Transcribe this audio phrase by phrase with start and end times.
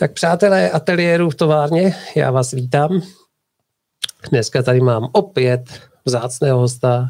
[0.00, 3.02] Tak přátelé ateliéru v továrně, já vás vítám.
[4.30, 5.60] Dneska tady mám opět
[6.04, 7.08] vzácného hosta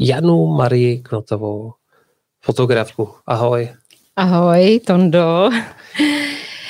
[0.00, 1.72] Janu Marii Knotovou,
[2.44, 3.08] fotografku.
[3.26, 3.68] Ahoj.
[4.16, 5.50] Ahoj, Tondo.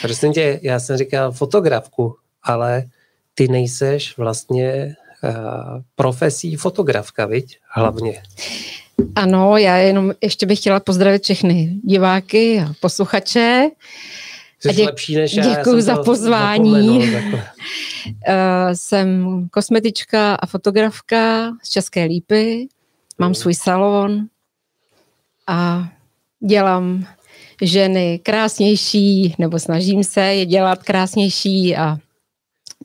[0.03, 2.85] Prosím tě, já jsem říkal fotografku, ale
[3.35, 5.33] ty nejseš vlastně uh,
[5.95, 7.59] profesí fotografka, viď?
[7.69, 8.23] Hlavně.
[9.15, 13.71] Ano, já jenom ještě bych chtěla pozdravit všechny diváky a posluchače.
[14.61, 16.99] Jsi děk, lepší než já, děkuji za pozvání.
[16.99, 17.41] uh,
[18.73, 22.69] jsem kosmetička a fotografka z České Lípy.
[23.19, 24.27] Mám svůj salon
[25.47, 25.89] a
[26.47, 27.07] dělám
[27.63, 31.97] ženy krásnější, nebo snažím se je dělat krásnější a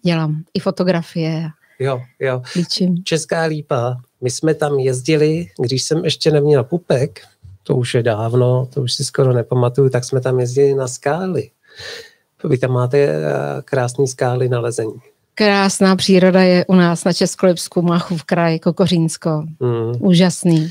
[0.05, 1.49] dělám i fotografie.
[1.79, 2.41] Jo, jo.
[2.55, 3.03] Líčím.
[3.03, 3.97] Česká lípa.
[4.21, 7.21] My jsme tam jezdili, když jsem ještě neměl pupek,
[7.63, 11.49] to už je dávno, to už si skoro nepamatuju, tak jsme tam jezdili na skály.
[12.43, 13.21] Vy tam máte eh,
[13.65, 14.93] krásné skály na lezení.
[15.35, 19.43] Krásná příroda je u nás na Českolipsku, Machův kraj, Kokořínsko.
[19.59, 19.91] Mm.
[19.99, 20.69] Úžasný.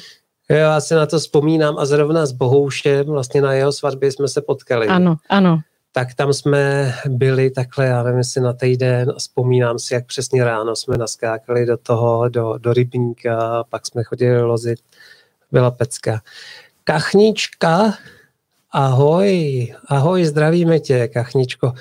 [0.50, 4.28] Jo, já si na to vzpomínám a zrovna s Bohoušem, vlastně na jeho svatbě jsme
[4.28, 4.86] se potkali.
[4.86, 5.58] Ano, ano.
[5.92, 10.44] Tak tam jsme byli takhle, já nevím, jestli na týden a vzpomínám si, jak přesně
[10.44, 14.78] ráno jsme naskákali do toho, do, do rybníka, pak jsme chodili lozit,
[15.52, 16.20] byla pecka.
[16.84, 17.94] Kachnička,
[18.72, 21.72] ahoj, ahoj, zdravíme tě, Kachničko.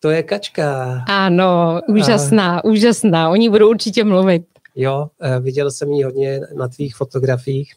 [0.00, 1.04] To je kačka.
[1.08, 2.64] Ano, úžasná, a...
[2.64, 4.42] úžasná, oni budou určitě mluvit.
[4.76, 7.74] Jo, eh, viděl jsem ji hodně na tvých fotografiích.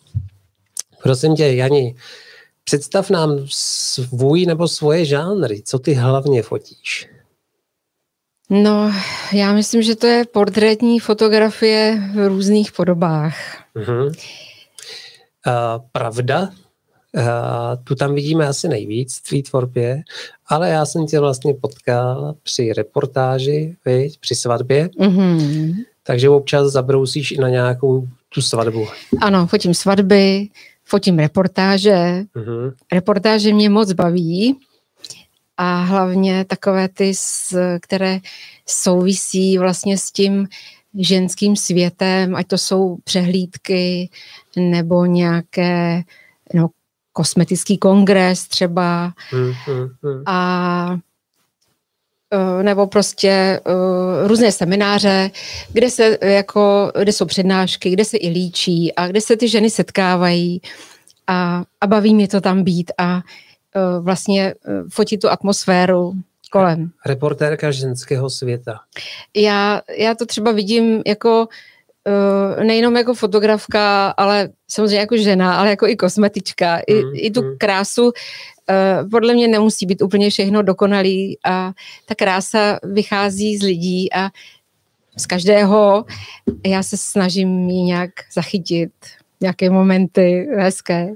[1.03, 1.95] Prosím tě, Jani,
[2.63, 5.61] představ nám svůj nebo svoje žánry.
[5.65, 7.09] Co ty hlavně fotíš?
[8.49, 8.91] No,
[9.33, 13.35] já myslím, že to je portrétní fotografie v různých podobách.
[13.75, 14.05] Uh-huh.
[14.05, 14.13] Uh,
[15.91, 16.49] pravda?
[17.17, 20.03] Uh, tu tam vidíme asi nejvíc v tvý tvorbě,
[20.47, 25.75] ale já jsem tě vlastně potkal při reportáži, viď, při svatbě, uh-huh.
[26.03, 28.87] takže občas zabrousíš i na nějakou tu svatbu.
[29.21, 30.47] Ano, fotím svatby,
[30.83, 32.23] fotím reportáže.
[32.35, 32.73] Uh-huh.
[32.93, 34.57] Reportáže mě moc baví
[35.57, 37.11] a hlavně takové ty,
[37.81, 38.19] které
[38.65, 40.47] souvisí vlastně s tím
[40.99, 44.09] ženským světem, ať to jsou přehlídky
[44.55, 46.01] nebo nějaké
[46.53, 46.69] no,
[47.13, 50.23] kosmetický kongres třeba uh-huh.
[50.25, 50.97] a
[52.31, 55.31] e, nebo prostě uh, různé semináře,
[55.73, 59.69] kde se jako, kde jsou přednášky, kde se i líčí a kde se ty ženy
[59.69, 60.61] setkávají
[61.27, 66.13] a, a baví mě to tam být a uh, vlastně uh, fotit tu atmosféru
[66.51, 66.89] kolem.
[67.05, 68.79] Reportérka ženského světa.
[69.35, 71.47] Já, já to třeba vidím jako uh,
[72.63, 76.79] nejenom jako fotografka, ale samozřejmě jako žena, ale jako i kosmetička.
[76.79, 77.57] I, mm, i tu mm.
[77.57, 81.71] krásu uh, podle mě nemusí být úplně všechno dokonalý a
[82.05, 84.29] ta krása vychází z lidí a
[85.17, 86.05] z každého
[86.65, 88.91] já se snažím ji nějak zachytit,
[89.41, 91.09] nějaké momenty hezké.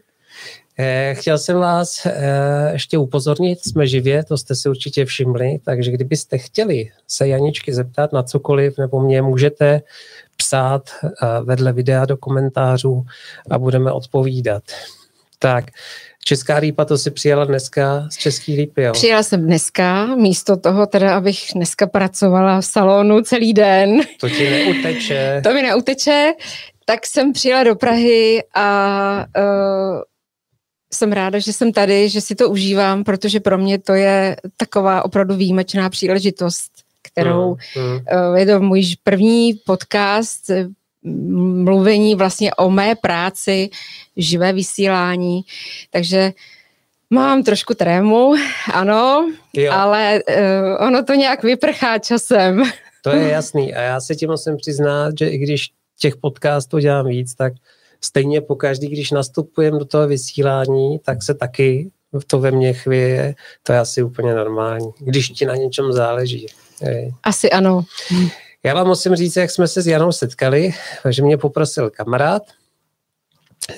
[0.79, 5.91] Eh, chtěl jsem vás eh, ještě upozornit, jsme živě, to jste si určitě všimli, takže
[5.91, 9.81] kdybyste chtěli se Janičky zeptat na cokoliv, nebo mě můžete
[10.37, 11.09] psát eh,
[11.43, 13.05] vedle videa do komentářů
[13.49, 14.63] a budeme odpovídat.
[15.39, 15.65] Tak,
[16.27, 18.93] Česká lípa to si přijela dneska z Český lípy, jo?
[18.93, 24.01] Přijela jsem dneska, místo toho teda, abych dneska pracovala v salonu celý den.
[24.19, 25.41] To ti neuteče.
[25.43, 26.33] to mi neuteče.
[26.85, 30.01] Tak jsem přijela do Prahy a uh,
[30.93, 35.05] jsem ráda, že jsem tady, že si to užívám, protože pro mě to je taková
[35.05, 36.71] opravdu výjimečná příležitost,
[37.17, 37.91] kterou mm, mm.
[37.93, 40.51] Uh, je to můj první podcast,
[41.63, 43.69] mluvení vlastně o mé práci,
[44.17, 45.41] živé vysílání,
[45.91, 46.31] takže
[47.09, 48.33] mám trošku trému,
[48.73, 49.71] ano, jo.
[49.71, 52.63] ale uh, ono to nějak vyprchá časem.
[53.03, 55.69] To je jasný a já se ti musím přiznat, že i když
[55.99, 57.53] těch podcastů dělám víc, tak
[58.01, 61.91] stejně po každý, když nastupujeme do toho vysílání, tak se taky
[62.27, 66.47] to ve mně chvěje, to je asi úplně normální, když ti na něčem záleží.
[67.23, 67.83] Asi ano.
[68.63, 70.73] Já vám musím říct, jak jsme se s Janou setkali,
[71.09, 72.43] že mě poprosil kamarád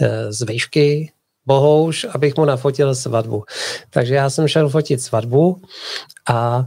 [0.01, 1.12] eh, z Vejšky,
[1.46, 3.44] Bohouš, abych mu nafotil svatbu.
[3.90, 5.62] Takže já jsem šel fotit svatbu
[6.30, 6.66] a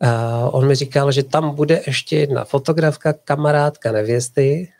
[0.00, 4.72] a on mi říkal, že tam bude ještě jedna fotografka, kamarádka nevěsty,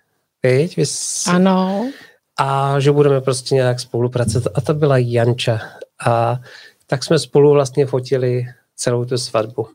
[0.42, 0.76] viď?
[0.76, 1.26] Vys...
[1.26, 1.90] Ano.
[2.38, 4.52] A že budeme prostě nějak spolupracovat.
[4.54, 5.60] A to byla Janča.
[6.06, 6.40] A
[6.86, 9.68] tak jsme spolu vlastně fotili celou tu svatbu.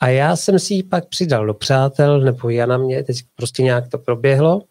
[0.00, 3.88] A já jsem si ji pak přidal do přátel, nebo Jana mě, teď prostě nějak
[3.88, 4.62] to proběhlo.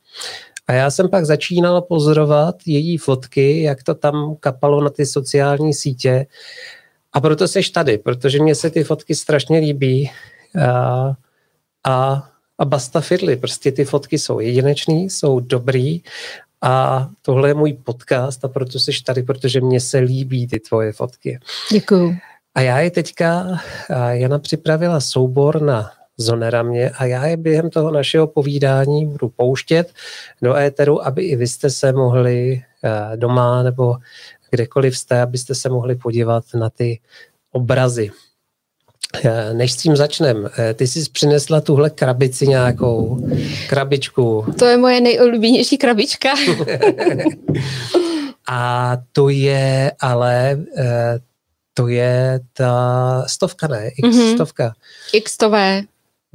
[0.68, 5.74] A já jsem pak začínal pozorovat její fotky, jak to tam kapalo na ty sociální
[5.74, 6.26] sítě.
[7.14, 10.12] A proto jsi tady, protože mně se ty fotky strašně líbí
[10.66, 11.14] a,
[11.84, 13.36] a, a basta fidly.
[13.36, 16.02] Prostě ty fotky jsou jedinečný, jsou dobrý
[16.62, 20.92] a tohle je můj podcast a proto jsi tady, protože mně se líbí ty tvoje
[20.92, 21.40] fotky.
[21.72, 22.16] Děkuju.
[22.58, 23.60] A já je teďka,
[24.12, 29.94] Jana připravila soubor na Zoneramě a já je během toho našeho povídání budu pouštět
[30.42, 32.62] do éteru, aby i vy jste se mohli
[33.16, 33.96] doma nebo
[34.52, 37.00] kdekoliv jste, abyste se mohli podívat na ty
[37.52, 38.12] obrazy.
[39.54, 43.28] Než s tím začnem, ty jsi přinesla tuhle krabici nějakou,
[43.70, 44.46] krabičku.
[44.60, 46.30] To je moje nejoblíbenější krabička.
[48.50, 50.60] A to je ale,
[51.78, 52.74] to je ta
[53.28, 53.90] stovka, ne?
[53.90, 54.34] X mm-hmm.
[54.34, 54.74] stovka.
[55.14, 55.84] X to V.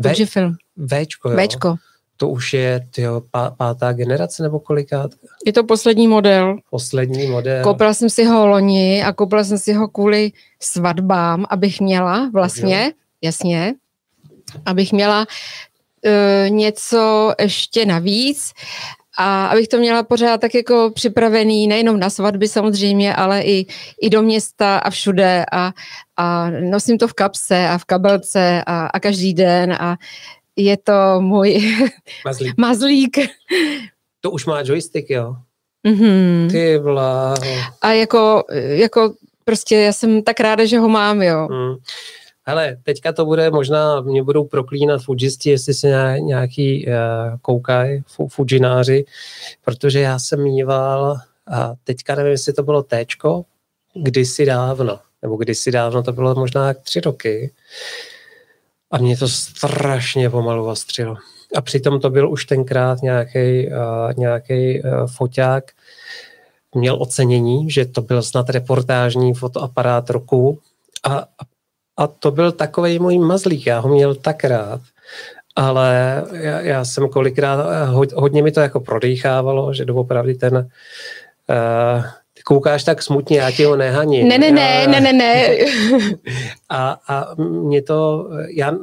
[0.02, 0.56] Fujifilm.
[0.86, 1.36] Včko, jo.
[1.36, 1.76] Včko.
[2.16, 3.22] To už je tyjo,
[3.56, 5.10] pátá generace nebo kolikát?
[5.46, 6.56] Je to poslední model.
[6.70, 7.64] Poslední model.
[7.64, 12.84] Koupila jsem si ho loni a koupila jsem si ho kvůli svatbám, abych měla vlastně,
[12.84, 12.90] jo.
[13.22, 13.74] jasně,
[14.66, 18.52] abych měla uh, něco ještě navíc
[19.22, 23.66] a abych to měla pořád tak jako připravený, nejenom na svatby samozřejmě, ale i,
[24.02, 25.72] i do města a všude a,
[26.16, 29.96] a nosím to v kapse a v kabelce a, a každý den a
[30.56, 31.76] je to můj
[32.24, 32.54] mazlík.
[32.56, 33.16] mazlík.
[34.20, 35.36] To už má joystick, jo?
[35.86, 36.50] Mm-hmm.
[36.50, 37.36] Ty bláho.
[37.82, 39.14] A jako, jako
[39.44, 41.48] prostě já jsem tak ráda, že ho mám, jo.
[41.50, 41.74] Mm.
[42.44, 46.92] Hele, teďka to bude, možná mě budou proklínat Fujisti, jestli se nějaký uh,
[47.42, 49.04] koukají, Fujináři,
[49.64, 51.16] protože já jsem mýval,
[51.52, 53.44] a teďka nevím, jestli to bylo Téčko,
[53.94, 57.52] kdysi dávno, nebo kdysi dávno, to bylo možná tři roky,
[58.90, 61.16] a mě to strašně pomalu ostřilo.
[61.56, 65.64] A přitom to byl už tenkrát nějaký uh, nějaký uh, foťák,
[66.74, 70.60] měl ocenění, že to byl snad reportážní fotoaparát roku
[71.02, 71.51] a, a
[72.06, 74.80] to byl takový můj mazlík, já ho měl tak rád,
[75.56, 77.66] ale já, já jsem kolikrát,
[78.14, 82.04] hodně mi to jako prodýchávalo, že doopravdy ten uh,
[82.44, 84.28] koukáš tak smutně, já ti ho nehaním.
[84.28, 85.48] Ne, ne, ne, ne, ne, ne.
[86.68, 88.74] A, a mě to, já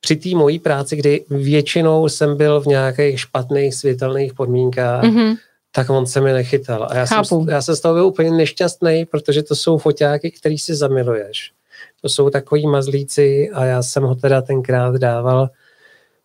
[0.00, 5.36] při té mojí práci, kdy většinou jsem byl v nějakých špatných světelných podmínkách, mm-hmm.
[5.72, 6.88] tak on se mi nechytal.
[6.90, 10.58] A já jsem, já jsem z toho byl úplně nešťastný, protože to jsou foťáky, který
[10.58, 11.52] si zamiluješ.
[12.02, 15.50] To jsou takový mazlíci a já jsem ho teda tenkrát dával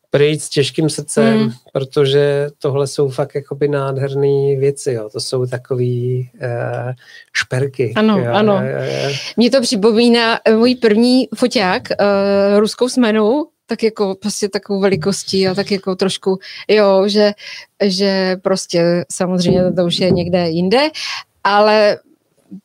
[0.10, 1.52] pryč s těžkým srdcem, mm.
[1.74, 5.10] protože tohle jsou fakt jakoby nádherné věci, jo.
[5.10, 6.92] To jsou takový uh,
[7.34, 7.94] šperky.
[7.96, 8.32] Ano, jo.
[8.32, 8.62] ano.
[9.38, 15.48] Mně to připomíná eh, můj první foťák, uh, ruskou smenu, tak jako prostě takovou velikostí
[15.48, 17.32] a tak jako trošku, jo, že,
[17.84, 20.90] že prostě samozřejmě to už je někde jinde,
[21.44, 21.98] ale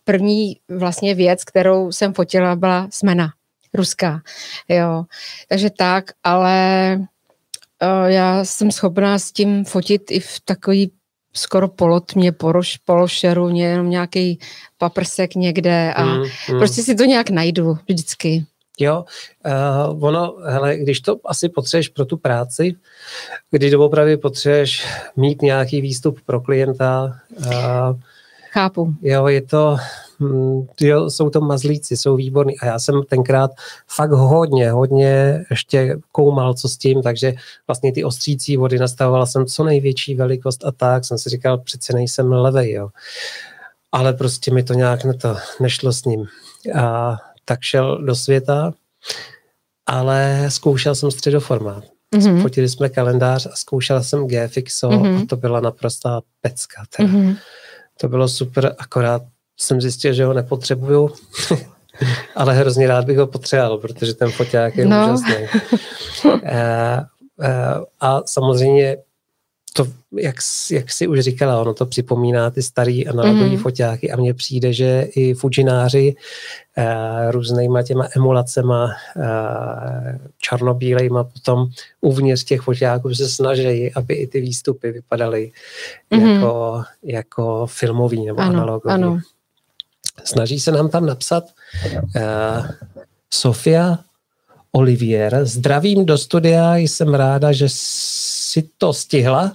[0.05, 3.33] první vlastně věc, kterou jsem fotila, byla smena
[3.75, 4.21] ruská,
[4.69, 5.05] jo.
[5.49, 6.99] Takže tak, ale
[8.07, 10.93] já jsem schopná s tím fotit i v takový
[11.33, 14.39] skoro polotmě, poroš, pološeru, jenom nějaký
[14.79, 16.59] paprsek někde a mm, mm.
[16.59, 18.45] prostě si to nějak najdu vždycky.
[18.79, 19.05] Jo,
[19.91, 22.75] uh, ono, hele, když to asi potřebuješ pro tu práci,
[23.51, 24.87] kdy doopravdy potřebuješ
[25.17, 27.21] mít nějaký výstup pro klienta.
[27.47, 27.53] Uh,
[28.53, 28.95] Chápu.
[29.03, 29.77] Jo, je to,
[30.21, 33.51] hm, jo, jsou to mazlíci, jsou výborní a já jsem tenkrát
[33.89, 37.33] fakt hodně, hodně ještě koumal, co s tím, takže
[37.67, 41.93] vlastně ty ostřící vody nastavovala jsem co největší velikost a tak jsem si říkal, přece
[41.93, 42.89] nejsem levej, jo.
[43.93, 46.27] Ale prostě mi to nějak na to nešlo s ním.
[46.75, 48.73] A tak šel do světa,
[49.87, 51.85] ale zkoušel jsem středoformát.
[52.17, 52.43] Mm-hmm.
[52.43, 55.23] Fotili jsme kalendář a zkoušel jsem GFXO mm-hmm.
[55.23, 56.85] a to byla naprostá pecka.
[56.97, 57.09] Teda.
[57.09, 57.37] Mm-hmm.
[58.01, 59.23] To bylo super, akorát
[59.57, 61.11] jsem zjistil, že ho nepotřebuju,
[62.37, 65.05] ale hrozně rád bych ho potřeboval, protože ten foťák je no.
[65.05, 65.35] úžasný.
[66.27, 67.07] a,
[67.47, 68.97] a, a samozřejmě
[69.73, 70.37] to, jak,
[70.71, 73.57] jak si už říkala, ono to připomíná ty starý analogové mm.
[73.57, 76.15] foťáky a mně přijde, že i fujináři
[76.79, 79.23] uh, různýma těma emulacema uh,
[80.39, 81.67] černobílejma potom
[82.01, 85.53] uvnitř těch foťáků se snaží, aby i ty výstupy vypadaly
[86.11, 86.21] mm.
[86.21, 88.95] jako, jako filmový nebo ano, analogový.
[88.95, 89.19] Ano.
[90.25, 91.45] Snaží se nám tam napsat
[92.17, 92.67] uh,
[93.31, 93.99] Sofia
[94.73, 95.41] Olivier.
[95.43, 99.53] Zdravím do studia, jsem ráda, že si to stihla.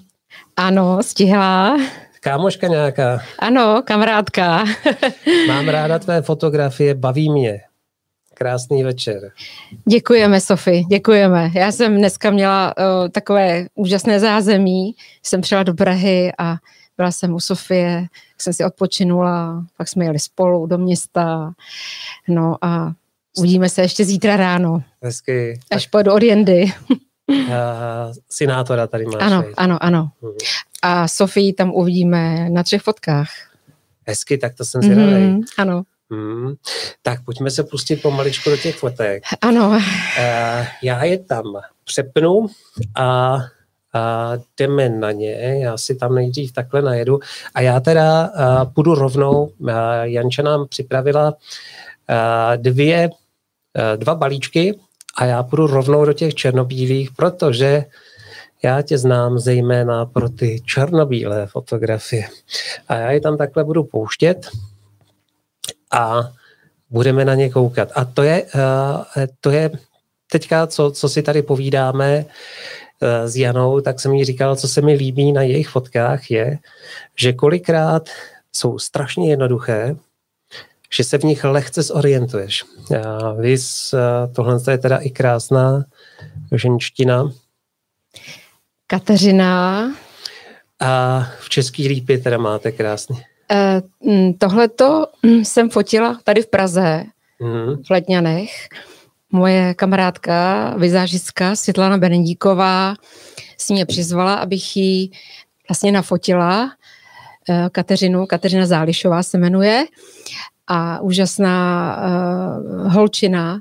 [0.57, 1.77] Ano, stihla.
[2.19, 3.21] Kámoška nějaká?
[3.39, 4.63] Ano, kamarádka.
[5.47, 7.61] Mám ráda tvé fotografie, baví mě.
[8.33, 9.31] Krásný večer.
[9.89, 11.51] Děkujeme, Sofie, děkujeme.
[11.55, 14.95] Já jsem dneska měla uh, takové úžasné zázemí.
[15.23, 16.55] Jsem přijela do Prahy a
[16.97, 18.05] byla jsem u Sofie,
[18.37, 21.53] jsem si odpočinula, pak jsme jeli spolu do města,
[22.27, 22.93] no a
[23.37, 24.83] uvidíme se ještě zítra ráno.
[25.01, 25.59] Hezky.
[25.71, 25.91] Až tak...
[25.91, 26.65] pojedu od Jendy.
[27.27, 29.15] Uh, sinátora tady máš.
[29.19, 30.09] Ano, ano, ano.
[30.21, 30.31] Hmm.
[30.81, 33.29] A Sofii tam uvidíme na třech fotkách.
[34.07, 35.23] Hezky, tak to jsem zvědavý.
[35.23, 35.83] Mm, ano.
[36.11, 36.53] Hmm.
[37.01, 39.23] Tak pojďme se pustit pomaličku do těch fotek.
[39.41, 39.69] Ano.
[39.69, 39.79] Uh,
[40.81, 41.43] já je tam
[41.83, 42.47] přepnu
[42.95, 43.37] a,
[43.93, 45.59] a jdeme na ně.
[45.63, 47.19] Já si tam nejdřív takhle najedu.
[47.55, 49.43] A já teda uh, půjdu rovnou.
[49.43, 54.79] Uh, Janča nám připravila uh, dvě, uh, dva balíčky
[55.15, 57.85] a já půjdu rovnou do těch černobílých, protože
[58.63, 62.27] já tě znám zejména pro ty černobílé fotografie.
[62.87, 64.47] A já je tam takhle budu pouštět
[65.91, 66.31] a
[66.89, 67.91] budeme na ně koukat.
[67.95, 69.71] A to je, uh, to je
[70.31, 74.81] teďka, co, co si tady povídáme uh, s Janou, tak jsem jí říkal, co se
[74.81, 76.57] mi líbí na jejich fotkách je,
[77.15, 78.09] že kolikrát
[78.53, 79.95] jsou strašně jednoduché,
[80.95, 82.63] že se v nich lehce zorientuješ.
[82.63, 85.83] Uh, vys, uh, tohle je teda i krásná
[86.55, 87.29] ženština.
[88.87, 89.91] Kateřina.
[90.79, 93.23] A v Český lípě teda máte krásně.
[93.51, 97.03] Eh, mm, Tohle to mm, jsem fotila tady v Praze,
[97.39, 97.83] mm.
[97.83, 98.67] v Letňanech.
[99.31, 102.95] Moje kamarádka, vizážistka Světlana Benedíková
[103.57, 105.09] si mě přizvala, abych ji
[105.69, 106.71] vlastně nafotila.
[107.49, 109.85] Eh, Kateřinu, Kateřina Zálišová se jmenuje
[110.67, 113.59] a úžasná uh, holčina.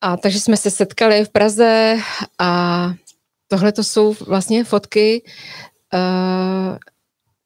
[0.00, 1.96] A takže jsme se setkali v Praze
[2.38, 2.92] a
[3.48, 5.22] tohle to jsou vlastně fotky
[5.94, 6.78] uh,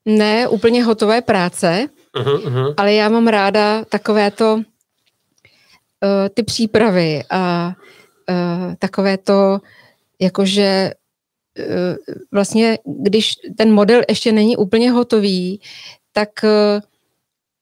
[0.06, 2.74] ne úplně hotové práce, uh-huh, uh-huh.
[2.76, 4.62] ale já mám ráda takovéto uh,
[6.34, 7.74] ty přípravy a
[8.30, 9.58] uh, takové to,
[10.20, 10.92] jakože
[11.58, 15.60] uh, vlastně, když ten model ještě není úplně hotový,
[16.12, 16.80] tak uh,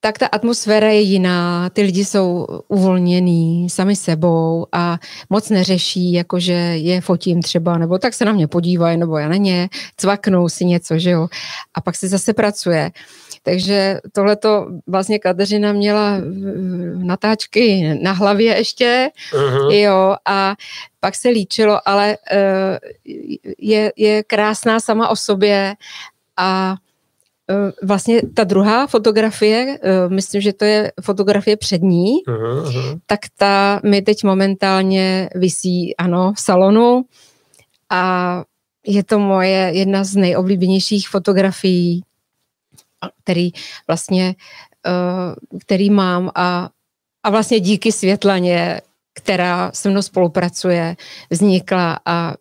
[0.04, 4.98] tak ta atmosféra je jiná, ty lidi jsou uvolnění sami sebou a
[5.30, 9.36] moc neřeší, jakože je fotím třeba, nebo tak se na mě podívají, nebo já na
[9.36, 11.28] ně, cvaknou si něco, že jo,
[11.74, 12.90] a pak se zase pracuje.
[13.42, 16.20] Takže tohleto vlastně Kateřina měla
[16.94, 19.72] natáčky na hlavě ještě, uh-huh.
[19.72, 20.54] jo, a
[21.00, 22.78] pak se líčilo, ale uh,
[23.58, 25.74] je, je krásná sama o sobě
[26.36, 26.83] a Eh,
[27.82, 33.00] vlastně ta druhá fotografie, eh, myslím, že to je fotografie přední, uh-huh, uh-huh.
[33.06, 37.04] tak ta mi teď momentálně visí, ano, v salonu
[37.90, 38.42] a
[38.86, 42.02] je to moje jedna z nejoblíbenějších fotografií,
[43.24, 43.50] který
[43.86, 44.34] vlastně,
[44.86, 46.70] eh, který mám a,
[47.22, 48.80] a vlastně díky Světlaně,
[49.14, 50.96] která se mnou spolupracuje,
[51.30, 52.34] vznikla a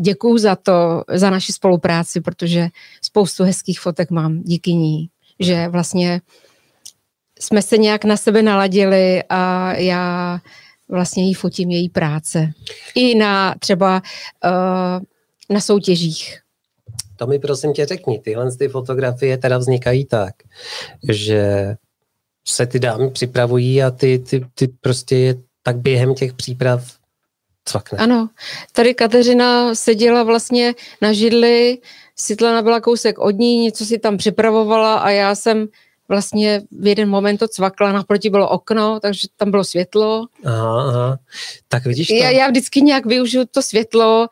[0.00, 2.68] děkuju za to, za naši spolupráci, protože
[3.02, 5.08] spoustu hezkých fotek mám díky ní,
[5.40, 6.20] že vlastně
[7.40, 10.38] jsme se nějak na sebe naladili a já
[10.88, 12.52] vlastně jí fotím její práce.
[12.94, 14.02] I na třeba
[14.44, 15.04] uh,
[15.50, 16.38] na soutěžích.
[17.16, 20.34] To mi prosím tě řekni, tyhle ty fotografie teda vznikají tak,
[21.10, 21.74] že
[22.48, 26.99] se ty dámy připravují a ty, ty, ty prostě tak během těch příprav
[27.70, 27.98] cvakne.
[27.98, 28.28] Ano,
[28.72, 31.78] tady Kateřina seděla vlastně na židli,
[32.16, 35.68] Světlana byla kousek od ní, něco si tam připravovala a já jsem
[36.08, 40.26] vlastně v jeden moment to cvakla, naproti bylo okno, takže tam bylo světlo.
[40.44, 41.18] Aha, aha.
[41.68, 42.14] Tak vidíš to?
[42.14, 44.28] Já, já vždycky nějak využiju to světlo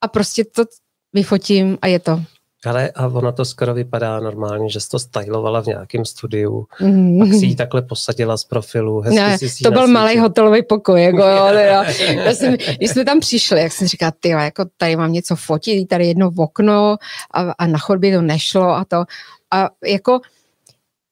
[0.00, 0.64] a prostě to
[1.12, 2.22] vyfotím a je to.
[2.66, 7.18] Ale a ono to skoro vypadá normálně, že jsi to stylovala v nějakém studiu, mm.
[7.18, 9.00] pak si ji takhle posadila z profilu.
[9.00, 11.02] Hezky ne, si to byl malý hotelový pokoj.
[11.02, 14.96] Jako, jo, já, já jsem, když jsme tam přišli, jak jsem říkala, ty, jako tady
[14.96, 16.96] mám něco fotit, tady jedno v okno
[17.34, 19.04] a, a na chodbě to nešlo a to.
[19.52, 20.20] A jako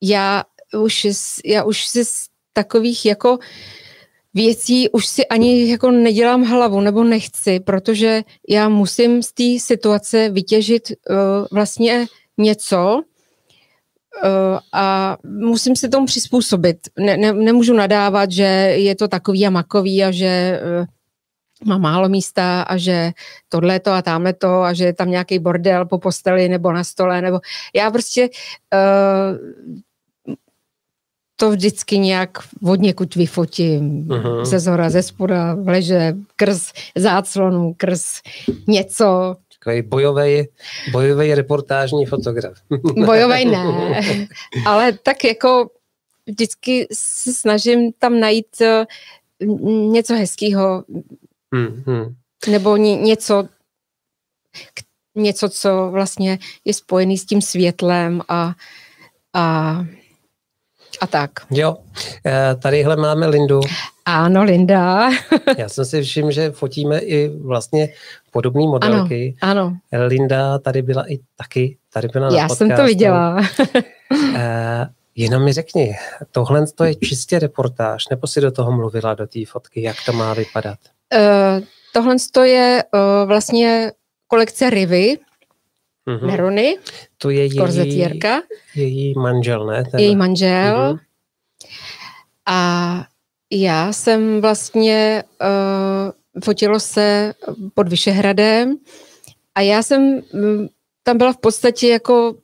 [0.02, 0.42] já
[0.76, 1.06] už,
[1.44, 3.38] já už si z takových jako
[4.34, 10.28] věcí už si ani jako nedělám hlavu nebo nechci, protože já musím z té situace
[10.30, 11.16] vytěžit uh,
[11.52, 12.06] vlastně
[12.38, 13.02] něco
[14.24, 16.78] uh, a musím se tomu přizpůsobit.
[16.98, 18.42] Ne, ne, nemůžu nadávat, že
[18.76, 20.86] je to takový a makový a že uh,
[21.64, 23.10] má málo místa a že
[23.48, 26.84] tohle to a tamhle to a že je tam nějaký bordel po posteli nebo na
[26.84, 27.40] stole, nebo
[27.74, 29.78] já prostě uh,
[31.40, 34.04] to vždycky nějak od někud vyfotím.
[34.08, 34.44] Uh-huh.
[34.44, 38.20] Ze zhora, ze spoda, leže, krz záclonu, krz
[38.66, 39.36] něco.
[39.58, 40.48] Takový bojový,
[40.92, 42.54] bojový reportážní fotograf.
[43.06, 43.98] bojový ne,
[44.66, 45.70] ale tak jako
[46.26, 48.86] vždycky se snažím tam najít eh,
[49.90, 50.84] něco hezkého.
[51.54, 52.14] Uh-huh.
[52.50, 53.48] Nebo něco,
[55.14, 58.54] něco, co vlastně je spojený s tím světlem a,
[59.34, 59.84] a,
[61.00, 61.30] a tak.
[61.50, 61.76] Jo,
[62.26, 63.60] eh, tadyhle máme Lindu.
[64.04, 65.10] Ano, Linda.
[65.58, 67.88] Já jsem si všiml, že fotíme i vlastně
[68.30, 69.36] podobné modelky.
[69.40, 70.06] Ano, ano.
[70.06, 73.36] Linda tady byla i taky, tady byla Já jsem to viděla.
[74.10, 74.36] uh,
[75.16, 75.96] jenom mi řekni,
[76.30, 80.12] tohle to je čistě reportáž, nebo si do toho mluvila, do té fotky, jak to
[80.12, 80.78] má vypadat?
[81.14, 83.92] Uh, tohle to je uh, vlastně
[84.26, 85.18] kolekce Rivy,
[86.08, 86.26] uh-huh.
[86.26, 86.76] Nerony,
[87.18, 87.44] to je
[88.74, 89.84] její, její manžel, ne?
[89.84, 90.00] Ten...
[90.00, 90.76] Její manžel.
[90.76, 90.98] Uh-huh.
[92.46, 93.04] A
[93.52, 97.34] já jsem vlastně, uh, fotilo se
[97.74, 98.76] pod Vyšehradem
[99.54, 100.66] a já jsem mm,
[101.02, 102.34] tam byla v podstatě jako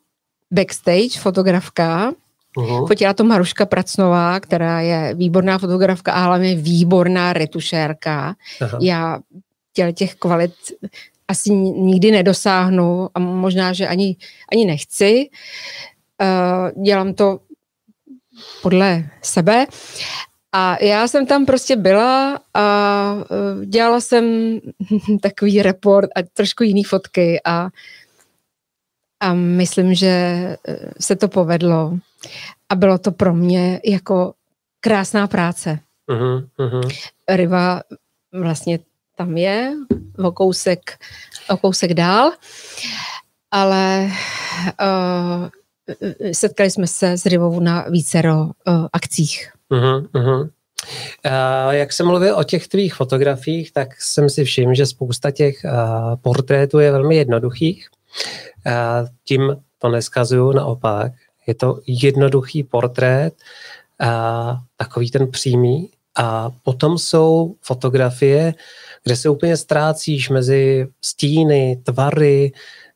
[0.50, 2.12] backstage fotografka.
[2.56, 2.86] Uh-huh.
[2.86, 8.36] Fotila to Maruška Pracnová, která je výborná fotografka a hlavně výborná retušérka.
[8.60, 8.78] Uh-huh.
[8.80, 9.18] Já
[9.72, 10.54] těle těch kvalit
[11.34, 14.16] asi nikdy nedosáhnu a možná, že ani,
[14.52, 15.30] ani nechci.
[16.22, 17.40] Uh, dělám to
[18.62, 19.66] podle sebe.
[20.52, 22.64] A já jsem tam prostě byla a
[23.14, 24.24] uh, dělala jsem
[25.22, 27.68] takový report a trošku jiný fotky a,
[29.20, 30.14] a myslím, že
[30.68, 31.98] uh, se to povedlo.
[32.68, 34.34] A bylo to pro mě jako
[34.80, 35.78] krásná práce.
[36.08, 36.88] Uh-huh, uh-huh.
[37.28, 37.80] Riva
[38.32, 38.78] vlastně
[39.16, 39.72] tam je,
[40.18, 40.98] o kousek,
[41.50, 42.32] o kousek dál,
[43.50, 44.10] ale
[44.80, 45.48] uh,
[46.32, 49.52] setkali jsme se s Rivou na vícero uh, akcích.
[49.70, 50.50] Uh-huh, uh-huh.
[51.26, 55.56] Uh, jak jsem mluvil o těch tvých fotografiích, tak jsem si všiml, že spousta těch
[55.64, 57.88] uh, portrétů je velmi jednoduchých.
[58.66, 61.12] Uh, tím to neskazuju, naopak.
[61.46, 63.34] Je to jednoduchý portrét,
[64.02, 65.90] uh, takový ten přímý.
[66.16, 68.54] A potom jsou fotografie,
[69.04, 72.52] kde se úplně ztrácíš mezi stíny, tvary,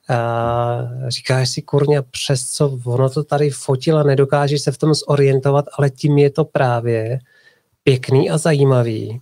[0.08, 5.64] a říkáš si kurně, přes co ono to tady fotila, nedokážeš se v tom zorientovat,
[5.78, 7.18] ale tím je to právě
[7.82, 9.20] pěkný a zajímavý.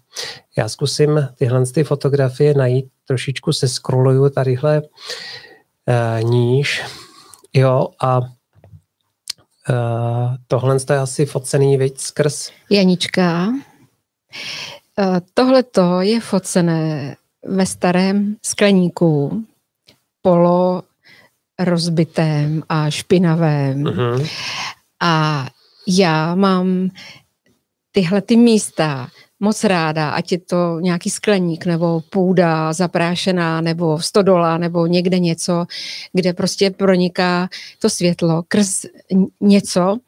[0.57, 6.85] Já zkusím tyhle ty fotografie najít, trošičku se scrolluju tadyhle uh, níž.
[7.55, 8.21] Jo, a
[9.71, 12.51] Uh, tohle je asi focený, viď, skrz?
[12.71, 13.53] Janička.
[15.01, 15.65] Uh, Tohle
[16.01, 19.45] je focené ve starém skleníku,
[20.23, 20.83] polo
[21.59, 23.83] rozbitém a špinavém.
[23.83, 24.29] Uh-huh.
[25.03, 25.47] A
[25.89, 26.91] já mám
[27.93, 29.09] tyhle ty místa
[29.41, 35.67] moc ráda, ať je to nějaký skleník nebo půda zaprášená nebo stodola nebo někde něco,
[36.13, 38.87] kde prostě proniká to světlo krz
[39.41, 39.99] něco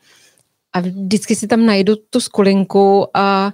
[0.72, 3.52] a vždycky si tam najdu tu skulinku a,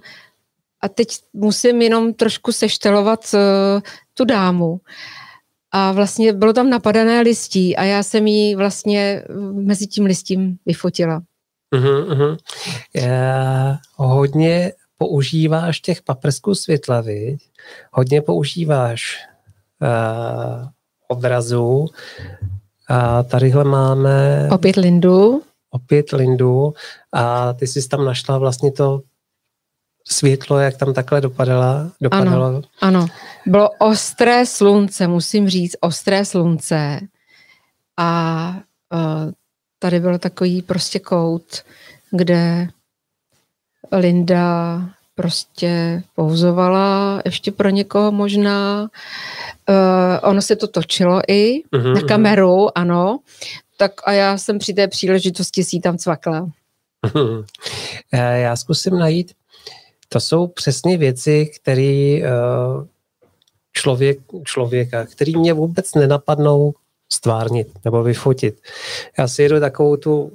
[0.85, 3.81] a teď musím jenom trošku seštelovat uh,
[4.15, 4.81] tu dámu.
[5.73, 11.23] A vlastně bylo tam napadané listí a já jsem ji vlastně mezi tím listím vyfotila.
[11.75, 12.39] Uh-huh, uh-huh.
[12.95, 17.41] Já hodně používáš těch paprsků světla, viď?
[17.93, 19.19] Hodně používáš
[19.83, 20.69] uh,
[21.09, 21.87] obrazů.
[22.89, 24.49] A tadyhle máme...
[24.53, 25.43] Opět Lindu.
[25.71, 26.75] Opět Lindu.
[27.13, 29.03] A ty jsi tam našla vlastně to
[30.09, 32.47] světlo, jak tam takhle dopadala, dopadalo.
[32.47, 33.07] Ano, ano.
[33.47, 37.01] Bylo ostré slunce, musím říct, ostré slunce.
[37.97, 38.57] A
[38.93, 39.33] uh,
[39.79, 41.63] tady byl takový prostě kout,
[42.11, 42.69] kde
[43.93, 44.81] Linda
[45.15, 48.83] prostě pouzovala ještě pro někoho možná.
[49.69, 52.09] Uh, ono se to točilo i uh-huh, na mhm.
[52.09, 52.73] kameru, uh-huh.
[52.75, 53.19] ano.
[53.77, 56.47] Tak a já jsem při té příležitosti si tam cvakla.
[57.07, 57.45] Uh-huh.
[58.13, 59.33] Já zkusím najít.
[60.15, 62.87] To jsou přesně věci, které uh,
[63.73, 66.75] člověk, člověka, který mě vůbec nenapadnou
[67.13, 68.63] stvárnit nebo vyfotit.
[69.19, 70.33] Já si jedu takovou tu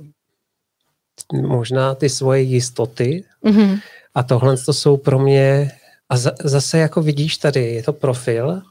[1.34, 3.82] možná ty svoje jistoty mm-hmm.
[4.16, 5.72] a tohle to jsou pro mě
[6.10, 8.62] a zase jako vidíš tady, je to profil,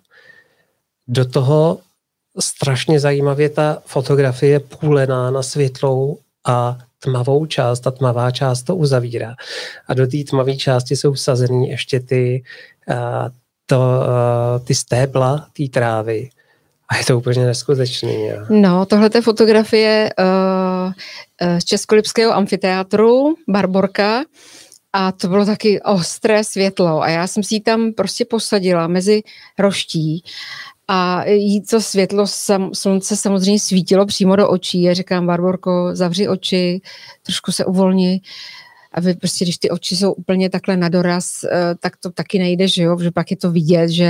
[1.08, 1.78] do toho
[2.38, 9.34] strašně zajímavě ta fotografie půlená na světlou a tmavou část, ta tmavá část to uzavírá.
[9.88, 12.42] A do té tmavé části jsou vsazený ještě ty,
[12.90, 12.96] uh,
[13.66, 16.30] to, uh, ty stébla té trávy.
[16.88, 18.26] A je to úplně neskutečný.
[18.26, 18.36] Jo.
[18.50, 20.92] No, tohle je fotografie uh,
[21.58, 24.24] z Českolipského amfiteátru, Barborka,
[24.92, 29.22] a to bylo taky ostré světlo a já jsem si ji tam prostě posadila mezi
[29.58, 30.24] roští
[30.88, 34.82] a jí to světlo sam, slunce samozřejmě svítilo přímo do očí.
[34.82, 36.80] Já říkám, Barborko, zavři oči,
[37.22, 38.20] trošku se uvolni.
[38.92, 42.38] a vy prostě, když ty oči jsou úplně takhle na doraz, eh, tak to taky
[42.38, 44.04] nejde, že jo, že pak je to vidět, že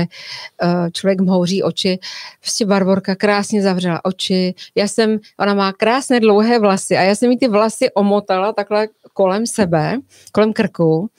[0.62, 1.98] eh, člověk mhouří oči.
[2.40, 4.54] Prostě Barborka krásně zavřela oči.
[4.74, 8.88] Já jsem, ona má krásné dlouhé vlasy a já jsem jí ty vlasy omotala takhle
[9.12, 9.98] kolem sebe,
[10.32, 11.10] kolem krku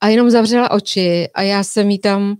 [0.00, 2.36] a jenom zavřela oči a já jsem jí tam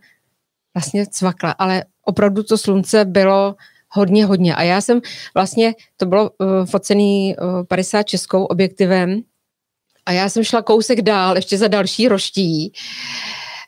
[0.75, 3.55] vlastně cvakla, ale opravdu to slunce bylo
[3.89, 4.55] hodně, hodně.
[4.55, 5.01] A já jsem
[5.35, 9.23] vlastně, to bylo uh, focený uh, 50 českou objektivem
[10.07, 12.73] a já jsem šla kousek dál, ještě za další roští,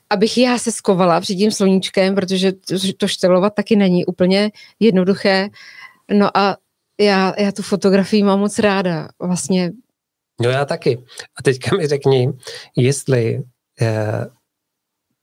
[0.09, 5.49] abych já se skovala před tím sluníčkem, protože to, to štelovat taky není úplně jednoduché.
[6.11, 6.57] No a
[6.99, 9.07] já, já tu fotografii mám moc ráda.
[9.19, 9.71] Vlastně
[10.41, 11.03] No já taky.
[11.39, 12.29] A teďka mi řekni,
[12.77, 13.43] jestli
[13.81, 14.25] eh,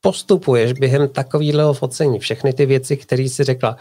[0.01, 3.77] postupuješ během takového focení, všechny ty věci, které si řekla,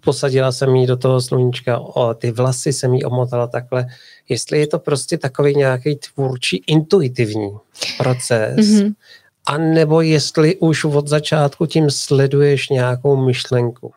[0.00, 3.86] posadila jsem jí do toho sluníčka, o, ty vlasy jsem jí omotala takhle,
[4.28, 7.50] jestli je to prostě takový nějaký tvůrčí, intuitivní
[7.98, 8.94] proces, mm-hmm.
[9.46, 13.92] a nebo jestli už od začátku tím sleduješ nějakou myšlenku.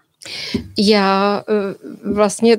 [0.77, 2.57] Já eh, vlastně,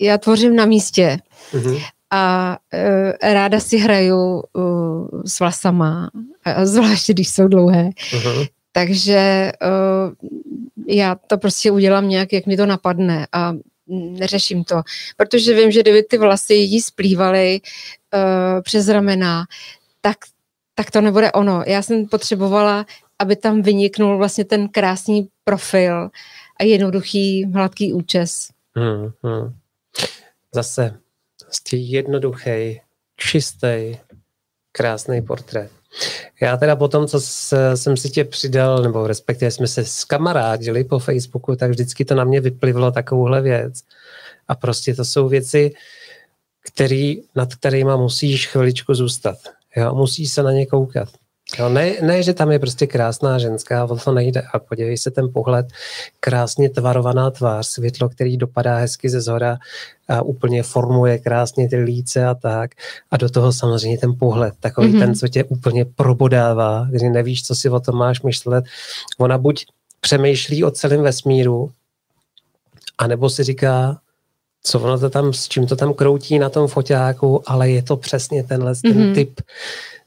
[0.00, 1.18] já tvořím na místě.
[1.52, 1.82] Mm-hmm
[2.14, 6.10] a uh, ráda si hraju uh, s vlasama,
[6.44, 7.90] a zvláště když jsou dlouhé.
[8.10, 8.48] Uh-huh.
[8.72, 10.30] Takže uh,
[10.86, 13.52] já to prostě udělám nějak, jak mi to napadne a
[13.86, 14.82] neřeším to,
[15.16, 19.44] protože vím, že kdyby ty vlasy jí splývaly uh, přes ramena,
[20.00, 20.16] tak,
[20.74, 21.62] tak to nebude ono.
[21.66, 22.86] Já jsem potřebovala,
[23.18, 26.10] aby tam vyniknul vlastně ten krásný profil
[26.60, 28.48] a jednoduchý, hladký účes.
[28.76, 29.54] Hmm, hmm.
[30.54, 31.03] Zase
[31.54, 32.80] prostě jednoduchý,
[33.16, 33.96] čistý,
[34.72, 35.70] krásný portrét.
[36.40, 37.20] Já teda potom, co
[37.74, 42.14] jsem si tě přidal, nebo respektive jsme se s kamarádili po Facebooku, tak vždycky to
[42.14, 43.82] na mě vyplivlo takovouhle věc.
[44.48, 45.74] A prostě to jsou věci,
[46.72, 49.38] který, nad kterými musíš chviličku zůstat.
[49.76, 49.94] Jo?
[49.94, 51.08] Musíš se na ně koukat.
[51.58, 54.42] Jo, ne, ne, že tam je prostě krásná ženská, o to nejde.
[54.52, 55.66] A podívej se ten pohled,
[56.20, 59.58] krásně tvarovaná tvář, světlo, který dopadá hezky ze zhora
[60.08, 62.70] a úplně formuje krásně ty líce a tak.
[63.10, 64.98] A do toho samozřejmě ten pohled, takový mm-hmm.
[64.98, 68.64] ten, co tě úplně probodává, kdy nevíš, co si o tom máš myšlet.
[69.18, 69.66] Ona buď
[70.00, 71.70] přemýšlí o celém vesmíru,
[72.98, 73.98] anebo si říká,
[74.62, 77.96] co ono to tam, s čím to tam kroutí na tom foťáku, ale je to
[77.96, 78.92] přesně tenhle mm-hmm.
[78.92, 79.14] ten mhm.
[79.14, 79.40] typ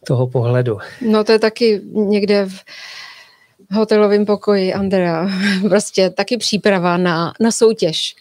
[0.08, 0.78] toho pohledu.
[1.02, 2.64] No to je taky někde v
[3.72, 5.30] hotelovém pokoji Andrea.
[5.70, 8.16] Prostě taky příprava na, na soutěž.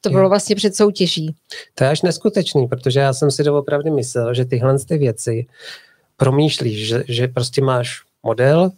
[0.00, 1.34] To bylo vlastně před soutěží.
[1.74, 5.46] To je až neskutečný, protože já jsem si doopravdy myslel, že tyhle ty věci
[6.16, 8.70] promýšlíš, že, že prostě máš model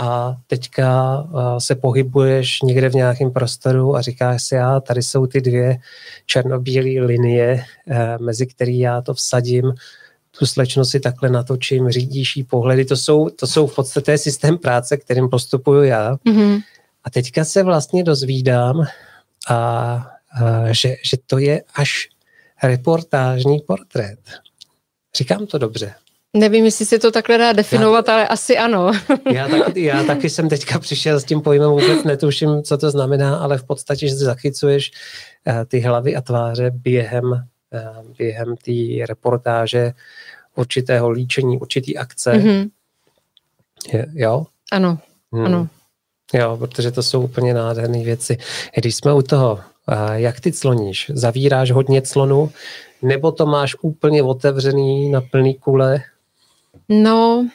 [0.00, 1.24] a teďka
[1.58, 5.78] se pohybuješ někde v nějakém prostoru a říkáš si, já tady jsou ty dvě
[6.26, 9.72] černobílé linie, eh, mezi který já to vsadím
[10.38, 14.58] tu slečnu si takhle natočím, řídíš jí pohledy, to jsou, to jsou v podstatě systém
[14.58, 16.16] práce, kterým postupuju já.
[16.16, 16.62] Mm-hmm.
[17.04, 18.86] A teďka se vlastně dozvídám,
[19.48, 22.08] a, a, že, že to je až
[22.62, 24.18] reportážní portrét.
[25.16, 25.94] Říkám to dobře.
[26.36, 28.92] Nevím, jestli se to takhle dá definovat, já, ale asi ano.
[29.32, 33.36] já, taky, já taky jsem teďka přišel s tím pojmem, vůbec netuším, co to znamená,
[33.36, 34.92] ale v podstatě, že zachycuješ
[35.46, 37.51] uh, ty hlavy a tváře během Eh,
[38.18, 39.92] během té reportáže
[40.56, 42.32] určitého líčení, určitý akce.
[42.32, 42.70] Mm-hmm.
[43.92, 44.46] Je, jo?
[44.72, 44.98] Ano,
[45.32, 45.44] hmm.
[45.44, 45.68] ano.
[46.34, 48.38] Jo, protože to jsou úplně nádherné věci.
[48.76, 51.10] Když jsme u toho, eh, jak ty cloníš?
[51.14, 52.50] Zavíráš hodně clonu,
[53.02, 56.02] nebo to máš úplně otevřený na plný kule?
[56.88, 57.48] No,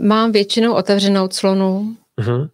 [0.00, 1.96] mám většinou otevřenou clonu.
[2.20, 2.48] Mm-hmm.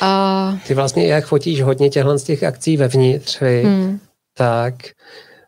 [0.00, 0.58] A...
[0.66, 4.00] Ty vlastně jak fotíš hodně těchhle z těch akcí vevnitř, hmm
[4.34, 4.74] tak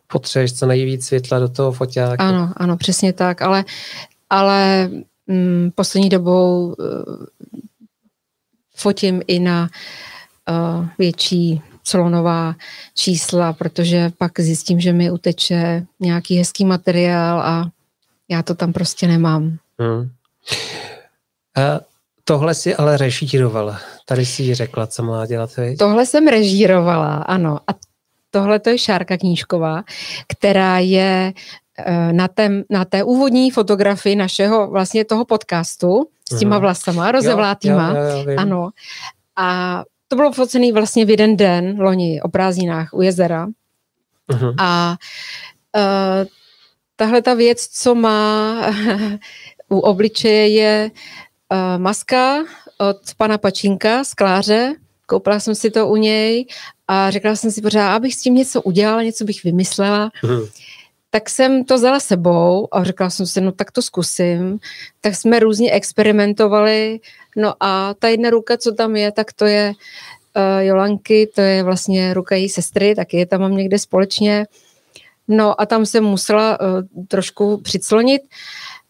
[0.07, 2.21] potřebuješ co nejvíc světla do toho foťáku.
[2.21, 3.65] Ano, ano, přesně tak, ale,
[4.29, 4.89] ale
[5.27, 6.75] mm, poslední dobou uh,
[8.75, 9.69] fotím i na
[10.49, 12.55] uh, větší slonová
[12.95, 17.69] čísla, protože pak zjistím, že mi uteče nějaký hezký materiál a
[18.29, 19.57] já to tam prostě nemám.
[19.79, 20.09] Hmm.
[21.57, 21.79] A
[22.23, 23.79] tohle si ale režírovala.
[24.05, 25.55] Tady si ji řekla, co má dělat.
[25.57, 25.77] Viď?
[25.77, 27.59] Tohle jsem režírovala, ano.
[27.67, 27.73] A
[28.37, 29.83] tohle to je Šárka Knížková,
[30.27, 31.33] která je
[31.77, 36.61] eh, na, tém, na té úvodní fotografii našeho vlastně toho podcastu s těma mhm.
[36.61, 37.89] vlasama, rozevlátýma.
[37.89, 38.69] Jo, jo, jo, ano.
[39.35, 43.47] A to bylo focený vlastně v jeden den loni o prázdninách u jezera.
[44.31, 44.55] Uh-huh.
[44.59, 44.97] A
[45.77, 46.27] uh,
[46.95, 48.61] tahle ta věc, co má
[49.69, 52.43] u obličeje, je uh, maska
[52.77, 54.73] od pana Pačínka z Kláře.
[55.05, 56.45] Koupila jsem si to u něj
[56.87, 60.11] a řekla jsem si pořád, abych s tím něco udělala, něco bych vymyslela.
[60.23, 60.41] Hmm.
[61.09, 64.59] tak jsem to vzala sebou a řekla jsem si, no tak to zkusím.
[65.01, 66.99] Tak jsme různě experimentovali,
[67.35, 69.73] no a ta jedna ruka, co tam je, tak to je
[70.35, 74.45] uh, Jolanky, to je vlastně ruka její sestry, taky je tam mám někde společně.
[75.27, 76.67] No a tam jsem musela uh,
[77.07, 78.21] trošku přiclonit,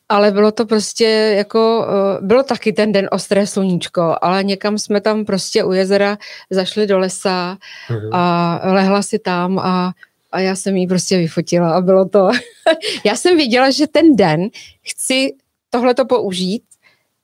[0.10, 5.02] ale bylo to prostě jako, uh, bylo taky ten den ostré sluníčko, ale někam jsme
[5.02, 6.18] tam prostě u jezera
[6.50, 7.58] zašli do lesa
[7.90, 8.10] mm-hmm.
[8.12, 9.94] a lehla si tam a
[10.32, 12.30] a já jsem ji prostě vyfotila a bylo to.
[13.06, 14.50] já jsem viděla, že ten den
[14.82, 15.34] chci
[15.70, 16.64] tohleto použít,